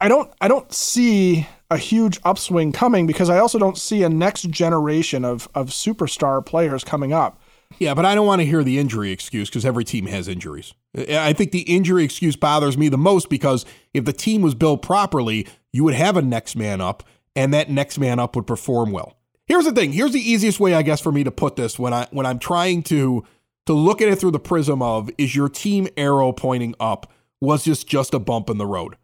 I 0.00 0.08
don't 0.08 0.30
I 0.40 0.48
don't 0.48 0.72
see 0.72 1.48
a 1.70 1.78
huge 1.78 2.20
upswing 2.24 2.72
coming 2.72 3.06
because 3.06 3.30
I 3.30 3.38
also 3.38 3.58
don't 3.58 3.78
see 3.78 4.02
a 4.02 4.08
next 4.10 4.50
generation 4.50 5.24
of 5.24 5.48
of 5.54 5.70
superstar 5.70 6.44
players 6.44 6.84
coming 6.84 7.12
up. 7.14 7.40
Yeah, 7.78 7.94
but 7.94 8.04
I 8.04 8.14
don't 8.14 8.26
want 8.26 8.40
to 8.40 8.46
hear 8.46 8.62
the 8.62 8.78
injury 8.78 9.10
excuse 9.10 9.48
because 9.48 9.64
every 9.64 9.84
team 9.84 10.06
has 10.06 10.28
injuries. 10.28 10.74
I 10.96 11.32
think 11.32 11.52
the 11.52 11.62
injury 11.62 12.04
excuse 12.04 12.36
bothers 12.36 12.76
me 12.76 12.88
the 12.88 12.98
most 12.98 13.30
because 13.30 13.64
if 13.94 14.04
the 14.04 14.12
team 14.12 14.42
was 14.42 14.54
built 14.54 14.82
properly, 14.82 15.46
you 15.72 15.84
would 15.84 15.94
have 15.94 16.16
a 16.16 16.22
next 16.22 16.56
man 16.56 16.80
up, 16.80 17.04
and 17.34 17.54
that 17.54 17.70
next 17.70 17.98
man 17.98 18.18
up 18.18 18.36
would 18.36 18.46
perform 18.46 18.90
well. 18.90 19.16
Here's 19.46 19.64
the 19.64 19.72
thing. 19.72 19.92
Here's 19.92 20.12
the 20.12 20.20
easiest 20.20 20.60
way, 20.60 20.74
I 20.74 20.82
guess, 20.82 21.00
for 21.00 21.10
me 21.10 21.24
to 21.24 21.30
put 21.30 21.56
this 21.56 21.78
when 21.78 21.92
I 21.92 22.06
when 22.10 22.26
I'm 22.26 22.38
trying 22.38 22.82
to 22.84 23.24
to 23.66 23.72
look 23.72 24.02
at 24.02 24.08
it 24.08 24.16
through 24.16 24.32
the 24.32 24.40
prism 24.40 24.82
of 24.82 25.10
is 25.16 25.34
your 25.34 25.48
team 25.48 25.88
arrow 25.96 26.32
pointing 26.32 26.74
up 26.80 27.10
was 27.40 27.64
just 27.64 27.86
just 27.86 28.14
a 28.14 28.18
bump 28.18 28.50
in 28.50 28.58
the 28.58 28.66
road. 28.66 28.96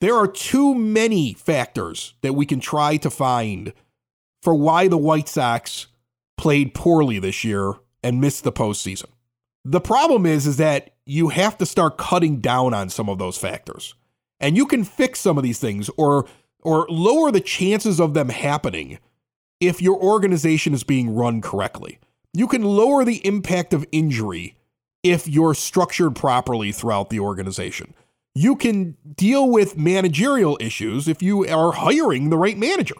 There 0.00 0.16
are 0.16 0.26
too 0.26 0.74
many 0.74 1.34
factors 1.34 2.14
that 2.22 2.32
we 2.32 2.46
can 2.46 2.60
try 2.60 2.96
to 2.96 3.10
find 3.10 3.72
for 4.42 4.54
why 4.54 4.88
the 4.88 4.96
White 4.96 5.28
Sox 5.28 5.88
played 6.40 6.72
poorly 6.72 7.18
this 7.18 7.44
year 7.44 7.74
and 8.02 8.18
missed 8.18 8.44
the 8.44 8.52
postseason. 8.52 9.10
The 9.62 9.80
problem 9.80 10.24
is, 10.24 10.46
is 10.46 10.56
that 10.56 10.94
you 11.04 11.28
have 11.28 11.58
to 11.58 11.66
start 11.66 11.98
cutting 11.98 12.40
down 12.40 12.72
on 12.72 12.88
some 12.88 13.10
of 13.10 13.18
those 13.18 13.36
factors. 13.36 13.94
And 14.40 14.56
you 14.56 14.64
can 14.64 14.84
fix 14.84 15.20
some 15.20 15.36
of 15.36 15.44
these 15.44 15.58
things 15.58 15.90
or 15.98 16.26
or 16.62 16.86
lower 16.88 17.30
the 17.30 17.40
chances 17.40 18.00
of 18.00 18.14
them 18.14 18.30
happening 18.30 18.98
if 19.60 19.82
your 19.82 19.98
organization 20.02 20.72
is 20.72 20.82
being 20.82 21.14
run 21.14 21.42
correctly. 21.42 21.98
You 22.32 22.46
can 22.46 22.62
lower 22.62 23.04
the 23.04 23.26
impact 23.26 23.74
of 23.74 23.86
injury 23.92 24.56
if 25.02 25.28
you're 25.28 25.54
structured 25.54 26.16
properly 26.16 26.72
throughout 26.72 27.10
the 27.10 27.20
organization. 27.20 27.94
You 28.34 28.56
can 28.56 28.96
deal 29.14 29.50
with 29.50 29.76
managerial 29.76 30.56
issues 30.60 31.06
if 31.06 31.22
you 31.22 31.46
are 31.46 31.72
hiring 31.72 32.30
the 32.30 32.38
right 32.38 32.56
manager. 32.56 32.96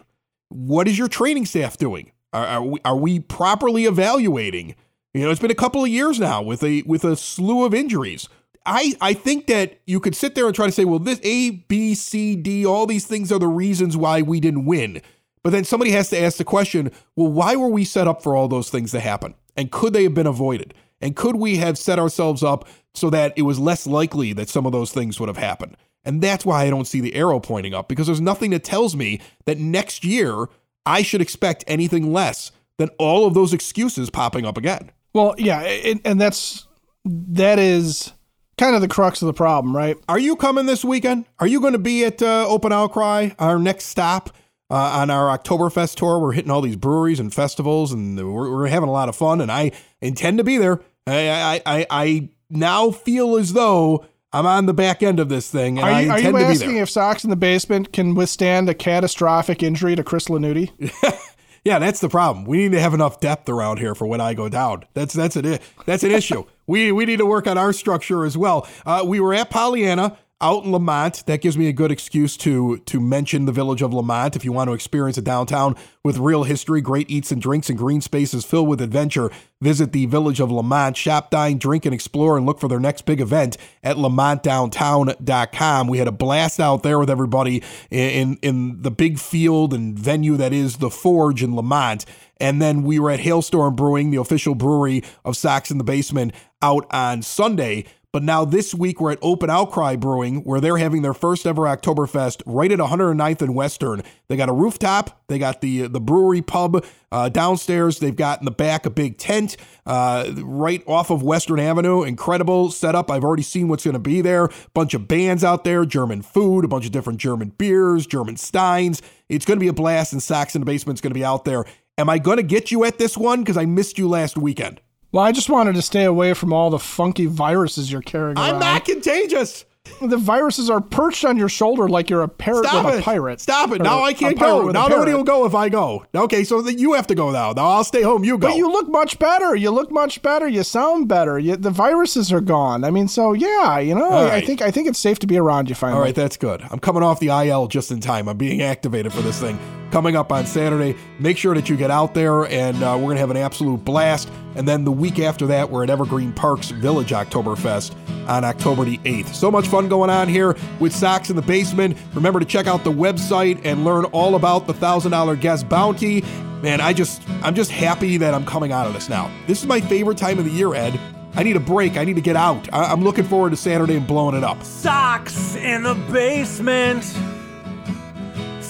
What 0.49 0.89
is 0.89 0.99
your 0.99 1.09
training 1.09 1.47
staff 1.47 1.79
doing? 1.79 2.13
Are, 2.33 2.47
are, 2.47 2.63
we, 2.63 2.81
are 2.85 2.97
we 2.97 3.21
properly 3.21 3.87
evaluating 3.87 4.75
you 5.13 5.25
know, 5.25 5.31
it's 5.31 5.41
been 5.41 5.51
a 5.51 5.57
couple 5.57 5.83
of 5.83 5.89
years 5.91 6.21
now 6.21 6.41
with 6.41 6.63
a 6.63 6.83
with 6.83 7.05
a 7.05 7.17
slew 7.17 7.65
of 7.65 7.75
injuries. 7.75 8.29
I, 8.67 8.95
I 9.01 9.15
think 9.15 9.47
that 9.47 9.81
you 9.87 10.01
could 10.01 10.15
sit 10.15 10.35
there 10.35 10.47
and 10.47 10.55
try 10.55 10.67
to 10.67 10.73
say, 10.73 10.85
well, 10.85 10.99
this 10.99 11.19
A, 11.23 11.51
B, 11.51 11.95
C, 11.95 12.37
D, 12.37 12.67
all 12.67 12.87
these 12.87 13.07
things 13.07 13.33
are 13.33 13.39
the 13.39 13.49
reasons 13.49 13.97
why 13.97 14.21
we 14.21 14.39
didn't 14.39 14.67
win. 14.67 15.01
But 15.43 15.51
then 15.51 15.65
somebody 15.65 15.93
has 15.93 16.11
to 16.11 16.21
ask 16.21 16.37
the 16.37 16.45
question, 16.45 16.93
well, 17.17 17.33
why 17.33 17.57
were 17.57 17.71
we 17.71 17.85
set 17.85 18.07
up 18.07 18.23
for 18.23 18.37
all 18.37 18.49
those 18.49 18.69
things 18.69 18.91
to 18.91 19.01
happen? 19.01 19.35
And 19.57 19.73
could 19.73 19.95
they 19.95 20.03
have 20.03 20.15
been 20.15 20.27
avoided? 20.27 20.75
And 21.01 21.17
could 21.17 21.37
we 21.37 21.57
have 21.57 21.79
set 21.79 21.99
ourselves 21.99 22.43
up 22.43 22.69
so 22.95 23.09
that 23.09 23.33
it 23.37 23.43
was 23.43 23.59
less 23.59 23.87
likely 23.87 24.35
that 24.35 24.51
some 24.51 24.67
of 24.67 24.73
those 24.73 24.93
things 24.93 25.19
would 25.19 25.31
have 25.31 25.39
happened? 25.39 25.79
And 26.05 26.21
that's 26.21 26.45
why 26.45 26.65
I 26.65 26.71
don't 26.71 26.87
see 26.87 27.01
the 27.01 27.15
arrow 27.15 27.41
pointing 27.41 27.73
up 27.73 27.89
because 27.89 28.07
there's 28.07 28.21
nothing 28.21 28.51
that 28.51 28.65
tells 28.65 28.95
me 28.95 29.21
that 29.47 29.59
next 29.59 30.05
year 30.05 30.49
I 30.87 31.03
should 31.03 31.21
expect 31.21 31.65
anything 31.67 32.13
less 32.13 32.53
than 32.79 32.89
all 32.99 33.27
of 33.27 33.35
those 33.35 33.53
excuses 33.53 34.11
popping 34.11 34.47
up 34.47 34.57
again. 34.57 34.91
Well, 35.13 35.35
yeah, 35.39 35.63
it, 35.63 36.01
and 36.05 36.21
that's 36.21 36.67
that 37.05 37.59
is 37.59 38.13
kind 38.57 38.75
of 38.75 38.81
the 38.81 38.89
crux 38.89 39.23
of 39.23 39.27
the 39.27 39.33
problem, 39.33 39.77
right? 39.77 39.97
Are 40.09 40.19
you 40.19 40.37
coming 40.37 40.67
this 40.67 40.85
weekend? 40.85 41.27
Are 41.39 41.47
you 41.47 41.61
going 41.61 41.73
to 41.73 41.79
be 41.79 42.05
at 42.05 42.23
uh, 42.23 42.47
Open 42.49 42.73
Outcry, 42.73 43.31
our 43.39 43.59
next 43.59 43.87
stop 43.87 44.31
uh, 44.71 44.75
on 44.75 45.11
our 45.11 45.37
Oktoberfest 45.37 45.97
tour? 45.97 46.19
We're 46.19 46.33
hitting 46.33 46.51
all 46.51 46.61
these 46.61 46.77
breweries 46.77 47.21
and 47.21 47.33
festivals, 47.33 47.93
and 47.93 48.17
we're, 48.17 48.51
we're 48.51 48.67
having 48.69 48.89
a 48.89 48.93
lot 48.93 49.09
of 49.09 49.17
fun. 49.17 49.41
And 49.41 49.51
I 49.51 49.73
intend 50.01 50.39
to 50.39 50.45
be 50.45 50.59
there. 50.59 50.81
I, 51.07 51.63
I, 51.67 51.87
I 51.91 52.29
now 52.51 52.91
feel 52.91 53.37
as 53.37 53.53
though 53.53 54.05
I'm 54.33 54.47
on 54.47 54.67
the 54.67 54.75
back 54.75 55.03
end 55.03 55.19
of 55.19 55.29
this 55.29 55.51
thing. 55.51 55.79
And 55.79 55.89
are 55.89 56.03
you, 56.03 56.11
I 56.11 56.15
are 56.15 56.21
you 56.21 56.37
asking 56.37 56.77
if 56.77 56.89
Sox 56.89 57.25
in 57.25 57.31
the 57.31 57.37
basement 57.37 57.93
can 57.93 58.15
withstand 58.15 58.69
a 58.69 58.75
catastrophic 58.75 59.63
injury 59.63 59.97
to 59.97 60.05
Chris 60.05 60.27
Lanuti? 60.29 60.71
Yeah, 61.65 61.79
that's 61.79 62.01
the 62.01 62.09
problem. 62.09 62.47
We 62.47 62.59
need 62.59 62.73
to 62.73 62.81
have 62.81 62.95
enough 62.95 63.21
depth 63.21 63.49
around 63.49 63.79
here 63.79 63.95
for 63.95 64.07
when 64.07 64.21
I 64.21 64.33
go 64.33 64.49
down. 64.49 64.85
That's 64.95 65.13
that's 65.13 65.37
an 65.37 65.59
that's 65.85 66.03
an 66.03 66.11
issue. 66.11 66.45
we 66.67 66.91
we 66.91 67.05
need 67.05 67.19
to 67.19 67.27
work 67.27 67.47
on 67.47 67.59
our 67.59 67.73
structure 67.73 68.25
as 68.25 68.37
well. 68.37 68.67
Uh, 68.87 69.05
we 69.07 69.21
were 69.21 69.35
at 69.35 69.51
Pollyanna 69.51 70.17
out 70.41 70.65
in 70.65 70.73
Lemont. 70.73 71.25
That 71.27 71.41
gives 71.41 71.59
me 71.59 71.69
a 71.69 71.73
good 71.73 71.93
excuse 71.93 72.37
to 72.39 72.79
to 72.79 73.01
mention 73.01 73.45
the 73.45 73.53
village 73.53 73.83
of 73.83 73.93
Lemont 73.93 74.37
If 74.37 74.45
you 74.45 74.53
want 74.53 74.69
to 74.69 74.75
experience 74.75 75.19
a 75.19 75.23
downtown 75.23 75.77
with 76.03 76.19
real 76.19 76.45
history, 76.45 76.81
great 76.81 77.11
eats 77.11 77.31
and 77.31 77.43
drinks, 77.43 77.69
and 77.69 77.79
green 77.79 78.01
spaces 78.01 78.45
filled 78.45 78.69
with 78.69 78.81
adventure, 78.81 79.31
visit 79.61 79.93
the 79.93 80.07
village 80.07 80.41
of 80.41 80.51
Lemont, 80.51 80.97
Shop, 80.97 81.31
dine, 81.31 81.59
drink, 81.59 81.85
and 81.85 81.95
explore, 81.95 82.37
and 82.37 82.47
look 82.47 82.59
for 82.59 82.69
their 82.69 82.81
next 82.81 83.03
big 83.03 83.21
event 83.21 83.57
at 83.83 83.97
LemontDowntown.com. 83.97 85.89
We 85.89 85.99
had 85.99 86.09
a 86.09 86.13
blast 86.13 86.59
out 86.59 86.83
there 86.83 86.99
with 86.99 87.11
everybody 87.11 87.63
in 87.91 88.39
in 88.43 88.83
the 88.83 88.91
big 88.91 89.19
field 89.19 89.75
and 89.75 89.99
venue 89.99 90.37
that 90.37 90.53
is 90.53 90.79
the 90.79 90.91
Forge 90.91 91.43
in 91.43 91.55
Lemont. 91.55 92.07
And 92.41 92.61
then 92.61 92.83
we 92.85 92.99
were 92.99 93.11
at 93.11 93.21
Hailstorm 93.21 93.77
Brewing, 93.77 94.11
the 94.11 94.21
official 94.21 94.55
brewery 94.55 95.05
of 95.27 95.37
Sox 95.37 95.71
in 95.71 95.77
the 95.77 95.85
Basement, 95.85 96.35
out 96.63 96.87
on 96.91 97.23
Sunday. 97.23 97.85
But 98.13 98.25
now 98.25 98.45
this 98.45 98.75
week 98.75 99.01
we're 99.01 99.13
at 99.13 99.19
Open 99.23 99.49
Outcry 99.49 99.95
Brewing, 99.95 100.43
where 100.43 100.61
they're 100.61 100.79
having 100.79 101.03
their 101.03 101.15
first 101.15 101.47
ever 101.47 101.63
Oktoberfest 101.63 102.43
right 102.45 102.73
at 102.73 102.81
109th 102.81 103.41
and 103.41 103.55
Western. 103.55 104.03
They 104.27 104.37
got 104.37 104.49
a 104.49 104.53
rooftop, 104.53 105.23
they 105.29 105.39
got 105.39 105.61
the 105.61 105.87
the 105.87 106.01
brewery 106.01 106.43
pub 106.43 106.85
uh, 107.13 107.29
downstairs. 107.29 108.01
They've 108.01 108.15
got 108.15 108.41
in 108.41 108.47
the 108.47 108.51
back 108.51 108.85
a 108.85 108.91
big 108.91 109.17
tent 109.17 109.57
uh, 109.87 110.33
right 110.43 110.83
off 110.89 111.11
of 111.11 111.23
Western 111.23 111.61
Avenue. 111.61 112.03
Incredible 112.03 112.71
setup. 112.71 113.13
I've 113.13 113.25
already 113.25 113.43
seen 113.45 113.69
what's 113.69 113.85
going 113.85 113.95
to 113.95 114.01
be 114.01 114.21
there. 114.21 114.49
Bunch 114.75 114.95
of 114.95 115.07
bands 115.07 115.45
out 115.45 115.63
there, 115.63 115.85
German 115.85 116.23
food, 116.23 116.65
a 116.65 116.69
bunch 116.69 116.87
of 116.87 116.93
different 116.93 117.21
German 117.21 117.51
beers, 117.51 118.07
German 118.09 118.37
steins. 118.37 119.03
It's 119.29 119.45
going 119.45 119.59
to 119.59 119.63
be 119.63 119.69
a 119.69 119.73
blast, 119.73 120.13
and 120.13 120.21
the 120.21 120.65
Basement's 120.65 121.01
going 121.01 121.13
to 121.13 121.19
be 121.19 121.25
out 121.25 121.45
there. 121.45 121.65
Am 121.97 122.09
I 122.09 122.19
going 122.19 122.39
to 122.39 122.43
get 122.43 122.73
you 122.73 122.85
at 122.85 122.99
this 122.99 123.17
one? 123.17 123.41
Because 123.41 123.57
I 123.57 123.67
missed 123.67 123.99
you 123.99 124.09
last 124.09 124.37
weekend. 124.37 124.81
Well, 125.13 125.25
I 125.25 125.33
just 125.33 125.51
wanted 125.51 125.75
to 125.75 125.83
stay 125.83 126.05
away 126.05 126.35
from 126.35 126.53
all 126.53 126.71
the 126.71 126.79
funky 126.79 127.27
viruses 127.27 127.91
you're 127.91 128.01
carrying 128.03 128.39
around. 128.39 128.55
I'm 128.55 128.61
not 128.61 128.85
contagious. 128.85 129.65
The 130.01 130.17
viruses 130.19 130.71
are 130.71 130.81
perched 130.81 131.25
on 131.25 131.37
your 131.37 131.49
shoulder 131.49 131.89
like 131.89 132.11
you're 132.11 132.23
a 132.23 132.29
parrot 132.29 132.67
Stop 132.67 132.85
with 132.87 132.95
it. 132.97 133.01
a 133.01 133.03
pirate. 133.03 133.41
Stop 133.41 133.73
it. 133.73 133.81
Or 133.81 133.85
Now 133.85 134.03
I 134.05 134.13
can't 134.13 134.39
go. 134.39 134.69
Now 134.69 134.87
nobody 134.87 135.13
will 135.13 135.25
go 135.25 135.47
if 135.47 135.55
I 135.55 135.69
go. 135.69 136.07
Okay, 136.15 136.45
so 136.45 136.67
you 136.69 136.93
have 136.93 137.07
to 137.09 137.15
go 137.15 137.31
now. 137.31 137.53
Now 137.53 137.67
I'll 137.67 137.85
stay 137.85 138.03
home. 138.03 138.23
You 138.23 138.39
go. 138.39 138.49
But 138.49 138.57
you 138.57 138.71
look 138.71 138.89
much 138.89 139.19
better. 139.19 139.57
You 139.57 139.71
look 139.71 139.91
much 139.91 140.23
better. 140.23 140.47
You 140.47 140.63
sound 140.63 141.09
better. 141.09 141.39
You, 141.39 141.57
the 141.57 141.71
viruses 141.71 142.31
are 142.33 142.43
gone. 142.43 142.85
I 142.85 142.91
mean, 142.91 143.09
so 143.09 143.33
yeah, 143.33 143.79
you 143.79 143.95
know, 143.95 144.11
I, 144.11 144.37
I 144.37 144.41
think 144.43 144.63
I 144.63 144.71
think 144.71 144.87
it's 144.87 144.99
safe 144.99 145.19
to 145.21 145.27
be 145.27 145.39
around 145.39 145.69
you 145.69 145.75
finally. 145.75 145.99
All 145.99 146.05
right, 146.05 146.15
that's 146.15 146.37
good. 146.37 146.63
I'm 146.71 146.79
coming 146.79 147.03
off 147.03 147.19
the 147.19 147.29
IL 147.29 147.67
just 147.67 147.91
in 147.91 148.01
time. 148.01 148.29
I'm 148.29 148.37
being 148.37 148.63
activated 148.63 149.13
for 149.13 149.23
this 149.23 149.41
thing. 149.41 149.59
Coming 149.91 150.15
up 150.15 150.31
on 150.31 150.47
Saturday. 150.47 150.97
Make 151.19 151.37
sure 151.37 151.55
that 151.55 151.69
you 151.69 151.77
get 151.77 151.91
out 151.91 152.15
there, 152.15 152.45
and 152.45 152.77
uh, 152.83 152.95
we're 152.97 153.07
going 153.07 153.17
to 153.17 153.21
have 153.21 153.31
an 153.31 153.37
absolute 153.37 153.85
blast. 153.85 154.31
And 154.55 154.67
then 154.67 154.85
the 154.85 154.93
week 154.93 155.19
after 155.19 155.47
that, 155.49 155.71
we're 155.71 155.83
at 155.83 155.91
Evergreen 155.91 156.33
Parks 156.33 156.71
Village 156.71 157.11
Oktoberfest 157.11 157.95
on 158.29 158.45
October 158.45 158.85
the 158.85 158.99
8th. 158.99 159.35
So 159.35 159.51
much 159.51 159.67
fun 159.69 159.89
going 159.89 160.11
on 160.11 160.29
here 160.29 160.57
with 160.79 160.95
Sox 160.95 161.31
in 161.31 161.37
the 161.37 161.43
Basement. 161.43 161.97
Remember 162.15 162.39
to 162.39 162.47
check 162.47 162.67
out 162.67 162.85
the 162.85 162.93
website 162.93 163.61
and 163.65 163.85
learn 163.85 164.05
all 164.07 164.37
about 164.37 164.67
the 164.67 164.75
$1,000 164.75 165.41
guest 165.41 165.69
bounty. 165.69 166.23
Man, 166.63 166.81
I 166.81 166.93
just, 166.93 167.23
I'm 167.43 167.55
just 167.55 167.71
happy 167.71 168.17
that 168.19 168.35
I'm 168.35 168.45
coming 168.45 168.71
out 168.71 168.87
of 168.87 168.93
this 168.93 169.09
now. 169.09 169.31
This 169.47 169.61
is 169.61 169.67
my 169.67 169.81
favorite 169.81 170.19
time 170.19 170.39
of 170.39 170.45
the 170.45 170.51
year, 170.51 170.75
Ed. 170.75 170.99
I 171.35 171.43
need 171.43 171.57
a 171.57 171.61
break. 171.61 171.97
I 171.97 172.05
need 172.05 172.17
to 172.17 172.23
get 172.23 172.37
out. 172.37 172.69
I- 172.73 172.93
am 172.93 173.03
looking 173.03 173.25
forward 173.25 173.51
to 173.51 173.57
Saturday 173.57 173.97
and 173.97 174.07
blowing 174.07 174.37
it 174.37 174.45
up. 174.45 174.63
Sox 174.63 175.57
in 175.57 175.85
the 175.85 175.95
basement. 176.13 177.05